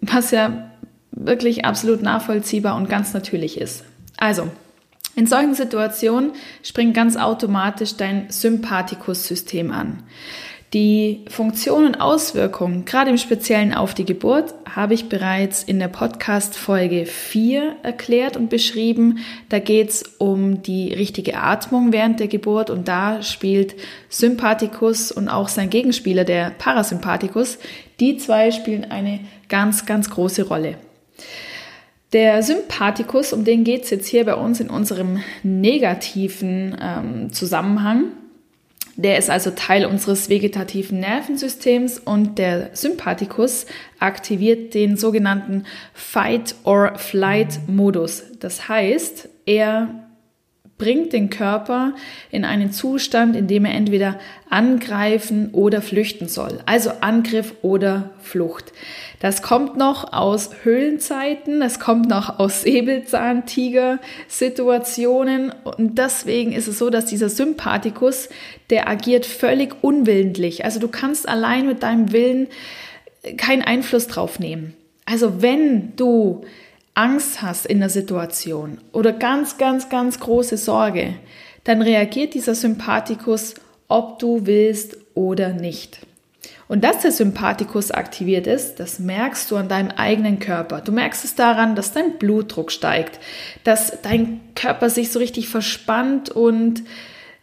Was 0.00 0.30
ja 0.30 0.70
wirklich 1.12 1.64
absolut 1.64 2.02
nachvollziehbar 2.02 2.76
und 2.76 2.88
ganz 2.88 3.12
natürlich 3.12 3.60
ist. 3.60 3.84
Also, 4.16 4.48
in 5.16 5.26
solchen 5.26 5.54
Situationen 5.54 6.32
springt 6.62 6.94
ganz 6.94 7.16
automatisch 7.16 7.96
dein 7.96 8.30
Sympathikussystem 8.30 9.70
an. 9.72 10.02
Die 10.72 11.24
Funktion 11.28 11.84
und 11.84 12.00
Auswirkungen, 12.00 12.84
gerade 12.84 13.10
im 13.10 13.18
Speziellen 13.18 13.74
auf 13.74 13.92
die 13.92 14.04
Geburt, 14.04 14.54
habe 14.72 14.94
ich 14.94 15.08
bereits 15.08 15.64
in 15.64 15.80
der 15.80 15.88
Podcast 15.88 16.56
Folge 16.56 17.06
4 17.06 17.74
erklärt 17.82 18.36
und 18.36 18.50
beschrieben. 18.50 19.18
Da 19.48 19.58
geht 19.58 19.88
es 19.88 20.02
um 20.18 20.62
die 20.62 20.94
richtige 20.94 21.38
Atmung 21.38 21.92
während 21.92 22.20
der 22.20 22.28
Geburt 22.28 22.70
und 22.70 22.86
da 22.86 23.20
spielt 23.24 23.74
Sympathikus 24.10 25.10
und 25.10 25.28
auch 25.28 25.48
sein 25.48 25.70
Gegenspieler, 25.70 26.22
der 26.22 26.50
Parasympathikus, 26.50 27.58
die 27.98 28.16
zwei 28.18 28.52
spielen 28.52 28.84
eine 28.84 29.18
ganz, 29.48 29.86
ganz 29.86 30.08
große 30.08 30.46
Rolle. 30.46 30.76
Der 32.12 32.44
Sympathikus, 32.44 33.32
um 33.32 33.44
den 33.44 33.64
geht 33.64 33.84
es 33.84 33.90
jetzt 33.90 34.06
hier 34.06 34.24
bei 34.24 34.34
uns 34.36 34.60
in 34.60 34.70
unserem 34.70 35.18
negativen 35.42 36.76
ähm, 36.80 37.32
Zusammenhang. 37.32 38.12
Der 39.02 39.16
ist 39.16 39.30
also 39.30 39.52
Teil 39.52 39.86
unseres 39.86 40.28
vegetativen 40.28 41.00
Nervensystems 41.00 41.98
und 41.98 42.38
der 42.38 42.68
Sympathikus 42.74 43.64
aktiviert 43.98 44.74
den 44.74 44.98
sogenannten 44.98 45.64
Fight-or-Flight-Modus. 45.94 48.24
Das 48.40 48.68
heißt, 48.68 49.30
er 49.46 50.09
bringt 50.80 51.12
den 51.12 51.30
Körper 51.30 51.94
in 52.32 52.44
einen 52.44 52.72
Zustand, 52.72 53.36
in 53.36 53.46
dem 53.46 53.64
er 53.66 53.74
entweder 53.74 54.18
angreifen 54.48 55.50
oder 55.52 55.80
flüchten 55.82 56.26
soll. 56.26 56.58
Also 56.66 56.90
Angriff 57.02 57.54
oder 57.62 58.10
Flucht. 58.20 58.72
Das 59.20 59.42
kommt 59.42 59.76
noch 59.76 60.12
aus 60.14 60.50
Höhlenzeiten, 60.64 61.60
das 61.60 61.78
kommt 61.78 62.08
noch 62.08 62.40
aus 62.40 62.62
Säbelzahntiger-Situationen 62.62 65.52
und 65.76 65.98
deswegen 65.98 66.52
ist 66.52 66.66
es 66.66 66.78
so, 66.78 66.88
dass 66.88 67.04
dieser 67.04 67.28
Sympathikus, 67.28 68.30
der 68.70 68.88
agiert 68.88 69.26
völlig 69.26 69.74
unwillentlich. 69.82 70.64
Also 70.64 70.80
du 70.80 70.88
kannst 70.88 71.28
allein 71.28 71.66
mit 71.66 71.82
deinem 71.82 72.12
Willen 72.12 72.46
keinen 73.36 73.60
Einfluss 73.62 74.06
drauf 74.06 74.38
nehmen. 74.38 74.72
Also 75.04 75.42
wenn 75.42 75.94
du 75.96 76.46
Angst 76.94 77.42
hast 77.42 77.66
in 77.66 77.80
der 77.80 77.88
Situation 77.88 78.78
oder 78.92 79.12
ganz, 79.12 79.58
ganz, 79.58 79.88
ganz 79.88 80.20
große 80.20 80.56
Sorge, 80.56 81.14
dann 81.64 81.82
reagiert 81.82 82.34
dieser 82.34 82.54
Sympathikus, 82.54 83.54
ob 83.88 84.18
du 84.18 84.46
willst 84.46 84.96
oder 85.14 85.50
nicht. 85.50 86.00
Und 86.68 86.84
dass 86.84 87.00
der 87.00 87.10
Sympathikus 87.10 87.90
aktiviert 87.90 88.46
ist, 88.46 88.78
das 88.78 89.00
merkst 89.00 89.50
du 89.50 89.56
an 89.56 89.68
deinem 89.68 89.90
eigenen 89.90 90.38
Körper. 90.38 90.80
Du 90.80 90.92
merkst 90.92 91.24
es 91.24 91.34
daran, 91.34 91.74
dass 91.74 91.92
dein 91.92 92.16
Blutdruck 92.18 92.70
steigt, 92.70 93.18
dass 93.64 94.00
dein 94.02 94.40
Körper 94.54 94.88
sich 94.88 95.10
so 95.10 95.18
richtig 95.18 95.48
verspannt 95.48 96.30
und 96.30 96.84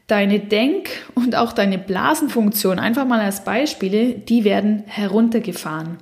deine 0.07 0.39
Denk- 0.39 0.89
und 1.13 1.35
auch 1.35 1.51
deine 1.51 1.77
Blasenfunktion, 1.77 2.79
einfach 2.79 3.05
mal 3.05 3.19
als 3.19 3.43
Beispiele, 3.43 4.13
die 4.13 4.45
werden 4.45 4.83
heruntergefahren. 4.87 5.97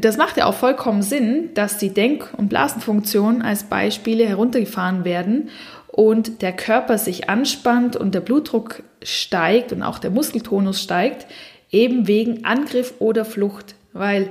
Das 0.00 0.16
macht 0.16 0.36
ja 0.36 0.46
auch 0.46 0.54
vollkommen 0.54 1.02
Sinn, 1.02 1.50
dass 1.54 1.78
die 1.78 1.92
Denk- 1.92 2.30
und 2.36 2.48
Blasenfunktionen 2.48 3.42
als 3.42 3.64
Beispiele 3.64 4.26
heruntergefahren 4.26 5.04
werden 5.04 5.50
und 5.88 6.42
der 6.42 6.52
Körper 6.52 6.98
sich 6.98 7.28
anspannt 7.28 7.96
und 7.96 8.14
der 8.14 8.20
Blutdruck 8.20 8.82
steigt 9.02 9.72
und 9.72 9.82
auch 9.82 9.98
der 9.98 10.10
Muskeltonus 10.10 10.80
steigt, 10.82 11.26
eben 11.70 12.06
wegen 12.06 12.44
Angriff 12.44 12.94
oder 12.98 13.24
Flucht. 13.24 13.74
Weil 13.92 14.28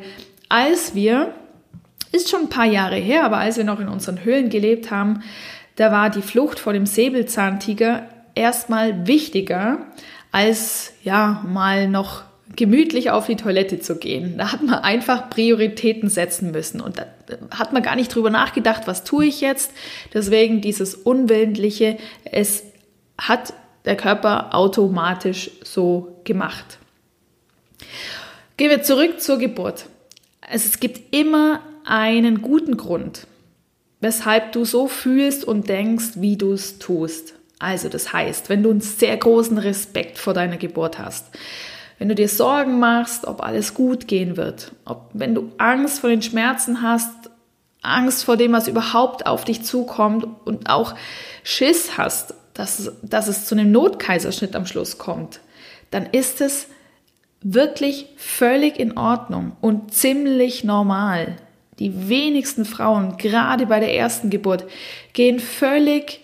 als 0.48 0.96
wir, 0.96 1.34
ist 2.12 2.30
schon 2.30 2.42
ein 2.42 2.50
paar 2.50 2.66
Jahre 2.66 2.96
her, 2.96 3.24
aber 3.24 3.38
als 3.38 3.58
wir 3.58 3.64
noch 3.64 3.80
in 3.80 3.90
unseren 3.90 4.24
Höhlen 4.24 4.50
gelebt 4.50 4.90
haben, 4.90 5.22
da 5.76 5.92
war 5.92 6.10
die 6.10 6.22
Flucht 6.22 6.60
vor 6.60 6.74
dem 6.74 6.86
Säbelzahntiger 6.86 8.08
erstmal 8.36 9.08
wichtiger, 9.08 9.80
als 10.32 10.94
ja 11.04 11.44
mal 11.48 11.88
noch 11.88 12.24
gemütlich 12.56 13.12
auf 13.12 13.28
die 13.28 13.36
Toilette 13.36 13.80
zu 13.80 13.98
gehen. 13.98 14.38
Da 14.38 14.52
hat 14.52 14.64
man 14.64 14.76
einfach 14.76 15.30
Prioritäten 15.30 16.10
setzen 16.10 16.52
müssen 16.52 16.82
und 16.82 16.98
da 16.98 17.06
hat 17.52 17.74
man 17.74 17.84
gar 17.84 17.96
nicht 17.96 18.14
drüber 18.14 18.30
nachgedacht, 18.30 18.84
was 18.86 19.04
tue 19.04 19.26
ich 19.26 19.42
jetzt. 19.42 19.72
Deswegen 20.14 20.62
dieses 20.62 20.96
Unwillentliche, 20.96 21.98
es 22.26 22.64
hat 23.18 23.54
der 23.86 23.96
Körper 23.96 24.56
automatisch 24.56 25.52
so 25.64 26.20
gemacht. 26.24 26.80
Gehen 28.58 28.70
wir 28.70 28.84
zurück 28.84 29.22
zur 29.22 29.38
Geburt. 29.38 29.86
Es 30.52 30.80
gibt 30.80 31.16
immer 31.16 31.62
einen 31.86 32.42
guten 32.42 32.78
Grund, 32.78 33.28
weshalb 34.02 34.52
du 34.52 34.66
so 34.66 34.88
fühlst 34.88 35.46
und 35.46 35.70
denkst, 35.70 36.14
wie 36.16 36.36
du 36.38 36.54
es 36.54 36.80
tust. 36.80 37.36
Also 37.60 37.90
das 37.90 38.14
heißt, 38.14 38.50
wenn 38.50 38.64
du 38.64 38.72
einen 38.72 38.82
sehr 38.82 39.16
großen 39.16 39.58
Respekt 39.58 40.18
vor 40.18 40.34
deiner 40.34 40.58
Geburt 40.58 40.98
hast, 40.98 41.28
wenn 42.00 42.10
du 42.10 42.16
dir 42.16 42.30
Sorgen 42.30 42.80
machst, 42.80 43.28
ob 43.28 43.44
alles 43.44 43.74
gut 43.74 44.08
gehen 44.08 44.38
wird, 44.38 44.72
ob 44.86 45.10
wenn 45.14 45.36
du 45.36 45.52
Angst 45.58 46.00
vor 46.00 46.10
den 46.10 46.22
Schmerzen 46.22 46.82
hast, 46.82 47.30
Angst 47.82 48.24
vor 48.24 48.38
dem, 48.38 48.54
was 48.54 48.68
überhaupt 48.68 49.28
auf 49.28 49.44
dich 49.44 49.64
zukommt 49.64 50.26
und 50.46 50.70
auch 50.70 50.96
Schiss 51.44 51.98
hast, 51.98 52.34
dass, 52.54 52.92
dass 53.02 53.28
es 53.28 53.46
zu 53.46 53.56
einem 53.56 53.72
Notkaiserschnitt 53.72 54.56
am 54.56 54.66
Schluss 54.66 54.98
kommt, 54.98 55.42
dann 55.92 56.06
ist 56.06 56.42
es 56.42 56.68
wirklich 57.42 58.08
völlig 58.18 58.80
in 58.80 58.98
Ordnung 58.98 59.54
und 59.62 59.94
ziemlich 59.94 60.64
normal. 60.64 61.38
Die 61.80 62.10
wenigsten 62.10 62.66
Frauen, 62.66 63.18
gerade 63.18 63.66
bei 63.66 63.80
der 63.80 63.96
ersten 63.96 64.30
Geburt, 64.30 64.66
gehen 65.14 65.40
völlig, 65.40 66.22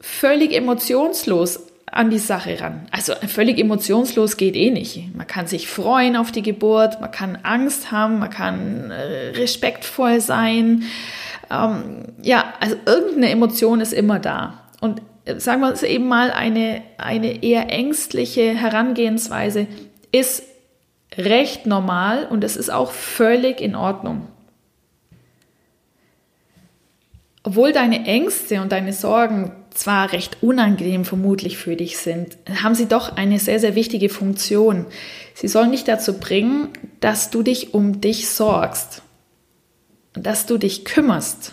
völlig 0.00 0.54
emotionslos 0.54 1.69
an 1.92 2.10
die 2.10 2.18
Sache 2.18 2.60
ran. 2.60 2.86
Also 2.90 3.14
völlig 3.26 3.58
emotionslos 3.58 4.36
geht 4.36 4.54
eh 4.54 4.70
nicht. 4.70 5.14
Man 5.14 5.26
kann 5.26 5.46
sich 5.46 5.68
freuen 5.68 6.16
auf 6.16 6.30
die 6.30 6.42
Geburt, 6.42 7.00
man 7.00 7.10
kann 7.10 7.38
Angst 7.42 7.90
haben, 7.90 8.20
man 8.20 8.30
kann 8.30 8.90
äh, 8.90 9.30
respektvoll 9.30 10.20
sein. 10.20 10.84
Ähm, 11.50 12.04
ja, 12.22 12.54
also 12.60 12.76
irgendeine 12.86 13.30
Emotion 13.30 13.80
ist 13.80 13.92
immer 13.92 14.20
da. 14.20 14.70
Und 14.80 15.02
äh, 15.24 15.40
sagen 15.40 15.60
wir 15.62 15.72
es 15.72 15.82
eben 15.82 16.06
mal, 16.06 16.30
eine, 16.30 16.82
eine 16.96 17.42
eher 17.42 17.70
ängstliche 17.70 18.54
Herangehensweise 18.54 19.66
ist 20.12 20.44
recht 21.18 21.66
normal 21.66 22.26
und 22.30 22.44
es 22.44 22.56
ist 22.56 22.70
auch 22.70 22.92
völlig 22.92 23.60
in 23.60 23.74
Ordnung. 23.74 24.28
Obwohl 27.42 27.72
deine 27.72 28.06
Ängste 28.06 28.60
und 28.60 28.70
deine 28.70 28.92
Sorgen 28.92 29.52
zwar 29.74 30.12
recht 30.12 30.38
unangenehm 30.42 31.04
vermutlich 31.04 31.56
für 31.56 31.76
dich 31.76 31.98
sind, 31.98 32.36
haben 32.62 32.74
sie 32.74 32.86
doch 32.86 33.16
eine 33.16 33.38
sehr, 33.38 33.60
sehr 33.60 33.74
wichtige 33.74 34.08
Funktion. 34.08 34.86
Sie 35.34 35.48
sollen 35.48 35.72
dich 35.72 35.84
dazu 35.84 36.18
bringen, 36.18 36.68
dass 37.00 37.30
du 37.30 37.42
dich 37.42 37.74
um 37.74 38.00
dich 38.00 38.28
sorgst, 38.28 39.02
dass 40.14 40.46
du 40.46 40.58
dich 40.58 40.84
kümmerst 40.84 41.52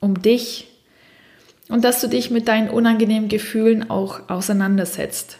um 0.00 0.22
dich 0.22 0.68
und 1.68 1.84
dass 1.84 2.00
du 2.00 2.08
dich 2.08 2.30
mit 2.30 2.48
deinen 2.48 2.70
unangenehmen 2.70 3.28
Gefühlen 3.28 3.90
auch 3.90 4.28
auseinandersetzt. 4.28 5.38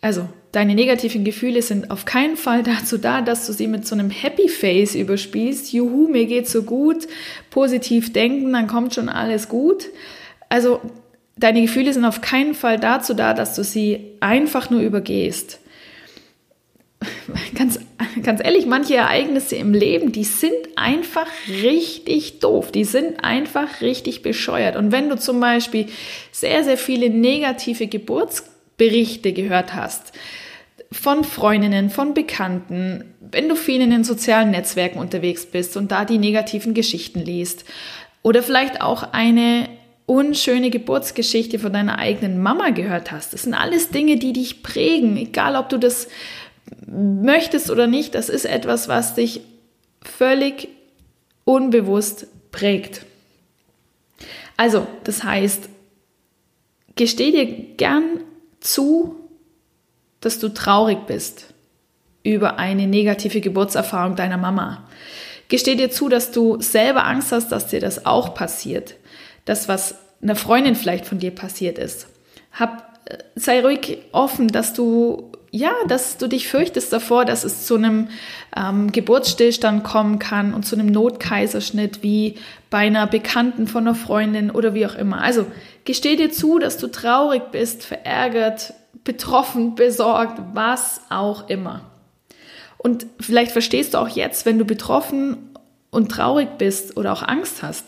Also, 0.00 0.28
deine 0.52 0.76
negativen 0.76 1.24
Gefühle 1.24 1.60
sind 1.60 1.90
auf 1.90 2.04
keinen 2.04 2.36
Fall 2.36 2.62
dazu 2.62 2.98
da, 2.98 3.20
dass 3.20 3.46
du 3.46 3.52
sie 3.52 3.66
mit 3.66 3.86
so 3.86 3.96
einem 3.96 4.10
Happy 4.10 4.48
Face 4.48 4.94
überspielst. 4.94 5.72
Juhu, 5.72 6.08
mir 6.08 6.26
geht's 6.26 6.52
so 6.52 6.62
gut, 6.62 7.08
positiv 7.50 8.12
denken, 8.12 8.52
dann 8.52 8.68
kommt 8.68 8.94
schon 8.94 9.08
alles 9.08 9.48
gut. 9.48 9.86
Also 10.48 10.80
deine 11.36 11.62
Gefühle 11.62 11.92
sind 11.92 12.04
auf 12.04 12.20
keinen 12.20 12.54
Fall 12.54 12.78
dazu 12.78 13.14
da, 13.14 13.34
dass 13.34 13.54
du 13.54 13.64
sie 13.64 14.16
einfach 14.20 14.70
nur 14.70 14.80
übergehst. 14.80 15.60
Ganz, 17.54 17.78
ganz 18.22 18.40
ehrlich, 18.42 18.66
manche 18.66 18.96
Ereignisse 18.96 19.54
im 19.54 19.72
Leben, 19.72 20.10
die 20.10 20.24
sind 20.24 20.56
einfach 20.74 21.28
richtig 21.62 22.40
doof, 22.40 22.72
die 22.72 22.84
sind 22.84 23.22
einfach 23.22 23.80
richtig 23.80 24.22
bescheuert. 24.22 24.74
Und 24.76 24.90
wenn 24.90 25.08
du 25.08 25.16
zum 25.16 25.38
Beispiel 25.38 25.86
sehr, 26.32 26.64
sehr 26.64 26.76
viele 26.76 27.08
negative 27.08 27.86
Geburtsberichte 27.86 29.32
gehört 29.32 29.74
hast, 29.74 30.12
von 30.90 31.22
Freundinnen, 31.22 31.90
von 31.90 32.14
Bekannten, 32.14 33.14
wenn 33.20 33.48
du 33.48 33.54
viel 33.54 33.80
in 33.80 33.90
den 33.90 34.04
sozialen 34.04 34.50
Netzwerken 34.50 34.98
unterwegs 34.98 35.46
bist 35.46 35.76
und 35.76 35.92
da 35.92 36.04
die 36.04 36.18
negativen 36.18 36.74
Geschichten 36.74 37.20
liest, 37.20 37.64
oder 38.22 38.42
vielleicht 38.42 38.80
auch 38.80 39.12
eine 39.12 39.68
unschöne 40.08 40.70
Geburtsgeschichte 40.70 41.58
von 41.58 41.74
deiner 41.74 41.98
eigenen 41.98 42.42
Mama 42.42 42.70
gehört 42.70 43.12
hast. 43.12 43.34
Das 43.34 43.42
sind 43.42 43.52
alles 43.52 43.90
Dinge, 43.90 44.16
die 44.16 44.32
dich 44.32 44.62
prägen, 44.62 45.18
egal 45.18 45.54
ob 45.54 45.68
du 45.68 45.76
das 45.76 46.08
möchtest 46.86 47.70
oder 47.70 47.86
nicht. 47.86 48.14
Das 48.14 48.30
ist 48.30 48.46
etwas, 48.46 48.88
was 48.88 49.14
dich 49.14 49.42
völlig 50.00 50.68
unbewusst 51.44 52.26
prägt. 52.50 53.04
Also, 54.56 54.86
das 55.04 55.24
heißt, 55.24 55.68
gesteh 56.96 57.30
dir 57.30 57.46
gern 57.76 58.22
zu, 58.60 59.14
dass 60.20 60.38
du 60.38 60.48
traurig 60.48 61.06
bist 61.06 61.52
über 62.22 62.58
eine 62.58 62.86
negative 62.86 63.42
Geburtserfahrung 63.42 64.16
deiner 64.16 64.38
Mama. 64.38 64.88
Gesteh 65.48 65.74
dir 65.74 65.90
zu, 65.90 66.08
dass 66.08 66.32
du 66.32 66.60
selber 66.62 67.06
Angst 67.06 67.30
hast, 67.30 67.52
dass 67.52 67.66
dir 67.66 67.80
das 67.80 68.06
auch 68.06 68.34
passiert. 68.34 68.94
Das, 69.48 69.68
was 69.68 69.94
einer 70.22 70.36
Freundin 70.36 70.74
vielleicht 70.74 71.06
von 71.06 71.18
dir 71.18 71.30
passiert 71.30 71.78
ist. 71.78 72.08
Hab, 72.52 72.98
äh, 73.06 73.18
sei 73.34 73.62
ruhig 73.62 73.98
offen, 74.12 74.48
dass 74.48 74.74
du 74.74 75.32
ja, 75.50 75.72
dass 75.86 76.18
du 76.18 76.26
dich 76.26 76.48
fürchtest 76.48 76.92
davor, 76.92 77.24
dass 77.24 77.42
es 77.42 77.64
zu 77.64 77.76
einem 77.76 78.08
ähm, 78.54 78.92
Geburtsstillstand 78.92 79.82
kommen 79.82 80.18
kann 80.18 80.52
und 80.52 80.64
zu 80.66 80.76
einem 80.76 80.88
Notkaiserschnitt 80.88 82.02
wie 82.02 82.34
bei 82.68 82.78
einer 82.78 83.06
Bekannten 83.06 83.66
von 83.66 83.86
einer 83.86 83.94
Freundin 83.94 84.50
oder 84.50 84.74
wie 84.74 84.84
auch 84.84 84.94
immer. 84.94 85.22
Also 85.22 85.46
gesteh 85.86 86.16
dir 86.16 86.30
zu, 86.30 86.58
dass 86.58 86.76
du 86.76 86.88
traurig 86.88 87.44
bist, 87.50 87.84
verärgert, 87.86 88.74
betroffen, 89.04 89.74
besorgt, 89.74 90.38
was 90.52 91.00
auch 91.08 91.48
immer. 91.48 91.80
Und 92.76 93.06
vielleicht 93.18 93.52
verstehst 93.52 93.94
du 93.94 93.98
auch 93.98 94.08
jetzt, 94.08 94.44
wenn 94.44 94.58
du 94.58 94.66
betroffen 94.66 95.38
und 95.90 96.10
traurig 96.10 96.58
bist 96.58 96.98
oder 96.98 97.12
auch 97.12 97.22
Angst 97.22 97.62
hast 97.62 97.86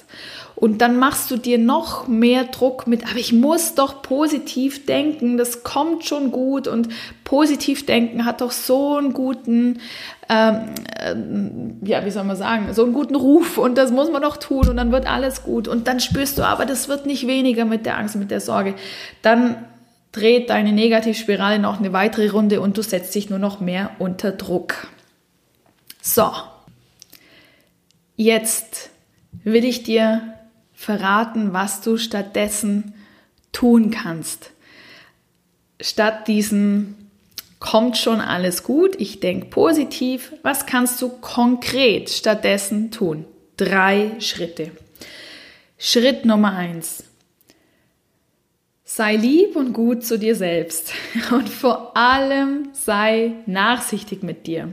und 0.61 0.83
dann 0.83 0.99
machst 0.99 1.31
du 1.31 1.38
dir 1.38 1.57
noch 1.57 2.07
mehr 2.07 2.45
Druck 2.45 2.87
mit, 2.87 3.05
aber 3.05 3.19
ich 3.19 3.33
muss 3.33 3.75
doch 3.75 4.02
positiv 4.02 4.85
denken, 4.85 5.38
das 5.38 5.62
kommt 5.62 6.05
schon 6.05 6.31
gut 6.31 6.69
und 6.69 6.90
positiv 7.25 7.87
denken 7.87 8.26
hat 8.26 8.43
doch 8.43 8.50
so 8.50 8.99
einen 8.99 9.14
guten, 9.14 9.81
ähm, 10.29 10.75
äh, 10.99 11.88
ja, 11.88 12.05
wie 12.05 12.11
soll 12.11 12.25
man 12.25 12.37
sagen, 12.37 12.75
so 12.75 12.85
einen 12.85 12.93
guten 12.93 13.17
Ruf 13.17 13.57
und 13.57 13.79
das 13.79 13.90
muss 13.90 14.11
man 14.11 14.21
doch 14.21 14.37
tun 14.37 14.69
und 14.69 14.76
dann 14.76 14.93
wird 14.93 15.11
alles 15.11 15.43
gut 15.43 15.67
und 15.67 15.88
dann 15.88 15.99
spürst 15.99 16.37
du, 16.37 16.43
aber 16.43 16.67
das 16.67 16.88
wird 16.88 17.07
nicht 17.07 17.26
weniger 17.26 17.64
mit 17.64 17.87
der 17.87 17.97
Angst, 17.97 18.17
mit 18.17 18.31
der 18.31 18.43
Sorge. 18.43 18.75
Dann 19.23 19.57
dreht 20.12 20.50
deine 20.50 20.73
Negativspirale 20.73 21.59
noch 21.59 21.79
eine 21.79 21.95
weitere 21.95 22.29
Runde 22.29 22.61
und 22.61 22.76
du 22.76 22.83
setzt 22.83 23.14
dich 23.14 23.31
nur 23.31 23.38
noch 23.38 23.61
mehr 23.61 23.93
unter 23.99 24.33
Druck. 24.33 24.88
So, 26.02 26.31
jetzt 28.17 28.90
will 29.43 29.64
ich 29.64 29.85
dir 29.85 30.35
verraten, 30.80 31.52
was 31.52 31.82
du 31.82 31.99
stattdessen 31.99 32.94
tun 33.52 33.90
kannst. 33.90 34.52
Statt 35.78 36.26
diesem 36.26 36.94
kommt 37.58 37.99
schon 37.99 38.22
alles 38.22 38.62
gut, 38.62 38.99
ich 38.99 39.20
denke 39.20 39.49
positiv, 39.49 40.32
was 40.42 40.64
kannst 40.64 41.02
du 41.02 41.10
konkret 41.10 42.08
stattdessen 42.08 42.90
tun? 42.90 43.26
Drei 43.58 44.12
Schritte. 44.20 44.70
Schritt 45.76 46.25
Nummer 46.25 46.54
eins. 46.56 47.04
Sei 48.82 49.16
lieb 49.16 49.56
und 49.56 49.75
gut 49.75 50.02
zu 50.02 50.18
dir 50.18 50.34
selbst 50.34 50.94
und 51.30 51.50
vor 51.50 51.94
allem 51.94 52.70
sei 52.72 53.32
nachsichtig 53.44 54.22
mit 54.22 54.46
dir. 54.46 54.72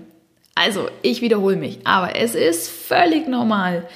Also, 0.55 0.87
ich 1.01 1.21
wiederhole 1.21 1.57
mich, 1.57 1.85
aber 1.85 2.15
es 2.15 2.33
ist 2.33 2.69
völlig 2.69 3.27
normal, 3.27 3.87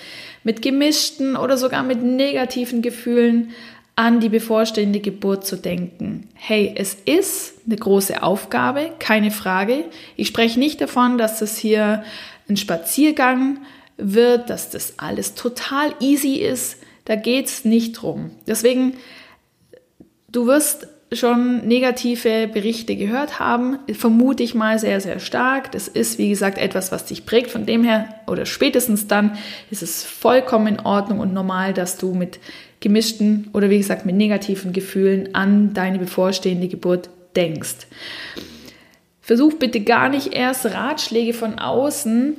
mit 0.43 0.61
gemischten 0.61 1.35
oder 1.35 1.57
sogar 1.57 1.83
mit 1.83 2.03
negativen 2.03 2.81
Gefühlen 2.81 3.51
an 3.95 4.19
die 4.19 4.29
bevorstehende 4.29 4.99
Geburt 4.99 5.45
zu 5.45 5.57
denken. 5.57 6.29
Hey, 6.33 6.73
es 6.75 6.95
ist 7.05 7.53
eine 7.65 7.75
große 7.75 8.23
Aufgabe, 8.23 8.91
keine 8.99 9.31
Frage. 9.31 9.85
Ich 10.15 10.27
spreche 10.27 10.59
nicht 10.59 10.81
davon, 10.81 11.17
dass 11.17 11.39
das 11.39 11.57
hier 11.57 12.03
ein 12.49 12.57
Spaziergang 12.57 13.59
wird, 13.97 14.49
dass 14.49 14.69
das 14.69 14.97
alles 14.97 15.35
total 15.35 15.93
easy 15.99 16.35
ist. 16.35 16.77
Da 17.05 17.15
geht 17.15 17.47
es 17.47 17.65
nicht 17.65 17.93
drum. 17.93 18.31
Deswegen, 18.47 18.93
du 20.29 20.47
wirst 20.47 20.87
schon 21.13 21.67
negative 21.67 22.47
Berichte 22.47 22.95
gehört 22.95 23.39
haben, 23.39 23.79
vermute 23.91 24.43
ich 24.43 24.55
mal 24.55 24.79
sehr, 24.79 25.01
sehr 25.01 25.19
stark. 25.19 25.71
Das 25.73 25.87
ist, 25.87 26.17
wie 26.17 26.29
gesagt, 26.29 26.57
etwas, 26.57 26.91
was 26.91 27.05
dich 27.05 27.25
prägt. 27.25 27.51
Von 27.51 27.65
dem 27.65 27.83
her 27.83 28.15
oder 28.27 28.45
spätestens 28.45 29.07
dann 29.07 29.37
ist 29.69 29.83
es 29.83 30.03
vollkommen 30.03 30.67
in 30.67 30.79
Ordnung 30.79 31.19
und 31.19 31.33
normal, 31.33 31.73
dass 31.73 31.97
du 31.97 32.13
mit 32.13 32.39
gemischten 32.79 33.49
oder 33.53 33.69
wie 33.69 33.77
gesagt 33.77 34.05
mit 34.05 34.15
negativen 34.15 34.71
Gefühlen 34.71 35.35
an 35.35 35.73
deine 35.73 35.99
bevorstehende 35.99 36.69
Geburt 36.69 37.09
denkst. 37.35 37.87
Versuch 39.21 39.53
bitte 39.55 39.81
gar 39.81 40.09
nicht 40.09 40.33
erst 40.33 40.65
Ratschläge 40.65 41.33
von 41.33 41.59
außen 41.59 42.37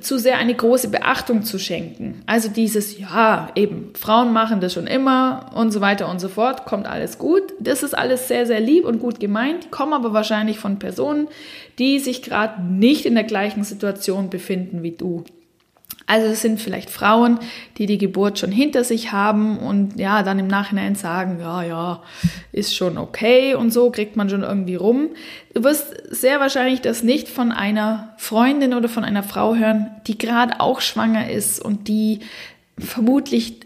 zu 0.00 0.18
sehr 0.18 0.38
eine 0.38 0.54
große 0.54 0.88
Beachtung 0.88 1.42
zu 1.42 1.58
schenken. 1.58 2.22
Also 2.26 2.48
dieses, 2.48 2.98
ja, 2.98 3.48
eben, 3.54 3.92
Frauen 3.94 4.32
machen 4.32 4.60
das 4.60 4.72
schon 4.72 4.86
immer 4.86 5.50
und 5.54 5.70
so 5.72 5.80
weiter 5.80 6.08
und 6.10 6.20
so 6.20 6.28
fort, 6.28 6.64
kommt 6.64 6.86
alles 6.86 7.18
gut. 7.18 7.42
Das 7.60 7.82
ist 7.82 7.96
alles 7.96 8.28
sehr, 8.28 8.46
sehr 8.46 8.60
lieb 8.60 8.84
und 8.84 8.98
gut 8.98 9.20
gemeint, 9.20 9.70
kommen 9.70 9.92
aber 9.92 10.12
wahrscheinlich 10.12 10.58
von 10.58 10.78
Personen, 10.78 11.28
die 11.78 11.98
sich 11.98 12.22
gerade 12.22 12.62
nicht 12.62 13.06
in 13.06 13.14
der 13.14 13.24
gleichen 13.24 13.64
Situation 13.64 14.30
befinden 14.30 14.82
wie 14.82 14.92
du. 14.92 15.24
Also 16.06 16.28
es 16.28 16.40
sind 16.40 16.60
vielleicht 16.60 16.88
Frauen, 16.88 17.40
die 17.78 17.86
die 17.86 17.98
Geburt 17.98 18.38
schon 18.38 18.52
hinter 18.52 18.84
sich 18.84 19.10
haben 19.10 19.58
und 19.58 19.98
ja, 19.98 20.22
dann 20.22 20.38
im 20.38 20.46
Nachhinein 20.46 20.94
sagen, 20.94 21.38
ja, 21.40 21.64
ja, 21.64 22.02
ist 22.52 22.76
schon 22.76 22.96
okay 22.96 23.54
und 23.54 23.72
so 23.72 23.90
kriegt 23.90 24.14
man 24.16 24.30
schon 24.30 24.44
irgendwie 24.44 24.76
rum. 24.76 25.08
Du 25.52 25.64
wirst 25.64 25.92
sehr 26.08 26.38
wahrscheinlich 26.38 26.80
das 26.80 27.02
nicht 27.02 27.28
von 27.28 27.50
einer 27.50 28.14
Freundin 28.18 28.72
oder 28.72 28.88
von 28.88 29.02
einer 29.04 29.24
Frau 29.24 29.56
hören, 29.56 29.90
die 30.06 30.16
gerade 30.16 30.60
auch 30.60 30.80
schwanger 30.80 31.28
ist 31.28 31.60
und 31.60 31.88
die 31.88 32.20
vermutlich 32.78 33.60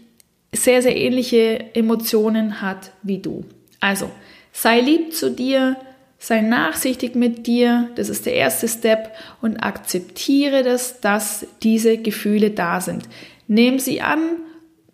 sehr, 0.51 0.81
sehr 0.81 0.97
ähnliche 0.97 1.75
Emotionen 1.75 2.59
hat 2.61 2.91
wie 3.03 3.19
du. 3.19 3.45
Also 3.79 4.09
sei 4.51 4.79
lieb 4.79 5.13
zu 5.13 5.29
dir, 5.29 5.77
Sei 6.23 6.41
nachsichtig 6.41 7.15
mit 7.15 7.47
dir, 7.47 7.89
das 7.95 8.07
ist 8.07 8.27
der 8.27 8.35
erste 8.35 8.67
Step 8.67 9.11
und 9.41 9.57
akzeptiere 9.57 10.61
das, 10.61 11.01
dass 11.01 11.47
diese 11.63 11.97
Gefühle 11.97 12.51
da 12.51 12.79
sind. 12.79 13.09
Nimm 13.47 13.79
sie 13.79 14.01
an, 14.01 14.19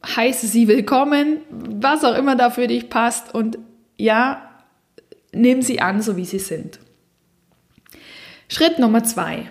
heiße 0.06 0.48
sie 0.48 0.70
willkommen, 0.70 1.40
was 1.50 2.06
auch 2.06 2.16
immer 2.18 2.38
da 2.38 2.50
für 2.50 2.68
dich 2.68 2.90
passt 2.90 3.36
und 3.36 3.58
ja, 3.98 4.42
nimm 5.34 5.62
sie 5.62 5.82
an, 5.82 6.02
so 6.02 6.16
wie 6.16 6.24
sie 6.24 6.40
sind. 6.40 6.80
Schritt 8.48 8.80
Nummer 8.80 9.04
zwei. 9.04 9.50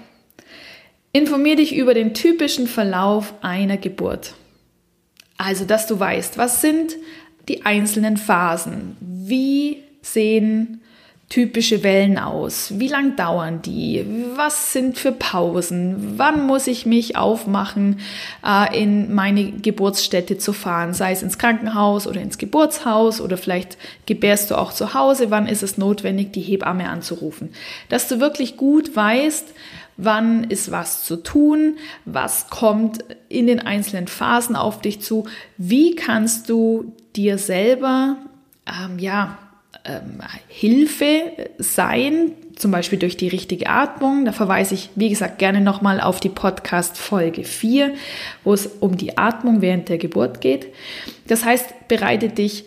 Informier 1.12 1.56
dich 1.56 1.76
über 1.76 1.92
den 1.92 2.14
typischen 2.14 2.68
Verlauf 2.68 3.34
einer 3.42 3.76
Geburt. 3.76 4.32
Also, 5.36 5.66
dass 5.66 5.86
du 5.86 6.00
weißt, 6.00 6.38
was 6.38 6.62
sind 6.62 6.96
die 7.50 7.66
einzelnen 7.66 8.16
Phasen? 8.16 8.96
Wie 9.00 9.82
sehen 10.00 10.80
typische 11.28 11.82
Wellen 11.82 12.18
aus? 12.18 12.78
Wie 12.78 12.86
lang 12.86 13.16
dauern 13.16 13.60
die? 13.62 14.04
Was 14.36 14.72
sind 14.72 14.96
für 14.96 15.10
Pausen? 15.10 16.14
Wann 16.16 16.46
muss 16.46 16.68
ich 16.68 16.86
mich 16.86 17.16
aufmachen, 17.16 17.98
äh, 18.44 18.80
in 18.80 19.12
meine 19.12 19.50
Geburtsstätte 19.50 20.38
zu 20.38 20.52
fahren? 20.52 20.94
Sei 20.94 21.12
es 21.12 21.22
ins 21.22 21.38
Krankenhaus 21.38 22.06
oder 22.06 22.20
ins 22.20 22.38
Geburtshaus 22.38 23.20
oder 23.20 23.36
vielleicht 23.36 23.76
gebärst 24.06 24.50
du 24.50 24.54
auch 24.56 24.72
zu 24.72 24.94
Hause. 24.94 25.30
Wann 25.30 25.48
ist 25.48 25.64
es 25.64 25.78
notwendig, 25.78 26.32
die 26.32 26.42
Hebamme 26.42 26.88
anzurufen? 26.88 27.50
Dass 27.88 28.06
du 28.06 28.20
wirklich 28.20 28.56
gut 28.56 28.94
weißt, 28.94 29.48
wann 29.96 30.44
ist 30.44 30.70
was 30.70 31.04
zu 31.04 31.16
tun, 31.16 31.76
was 32.04 32.50
kommt 32.50 33.04
in 33.28 33.48
den 33.48 33.60
einzelnen 33.60 34.06
Phasen 34.06 34.54
auf 34.54 34.80
dich 34.80 35.00
zu, 35.00 35.26
wie 35.56 35.96
kannst 35.96 36.48
du 36.48 36.92
dir 37.16 37.38
selber, 37.38 38.16
ähm, 38.66 38.98
ja, 38.98 39.38
ähm, 39.86 40.20
Hilfe 40.48 41.32
sein, 41.58 42.32
zum 42.56 42.70
Beispiel 42.70 42.98
durch 42.98 43.16
die 43.16 43.28
richtige 43.28 43.68
Atmung. 43.68 44.24
Da 44.24 44.32
verweise 44.32 44.74
ich, 44.74 44.90
wie 44.94 45.08
gesagt, 45.08 45.38
gerne 45.38 45.60
nochmal 45.60 46.00
auf 46.00 46.20
die 46.20 46.28
Podcast 46.28 46.98
Folge 46.98 47.44
4, 47.44 47.94
wo 48.44 48.52
es 48.52 48.66
um 48.66 48.96
die 48.96 49.18
Atmung 49.18 49.60
während 49.60 49.88
der 49.88 49.98
Geburt 49.98 50.40
geht. 50.40 50.66
Das 51.26 51.44
heißt, 51.44 51.88
bereite 51.88 52.28
dich 52.28 52.64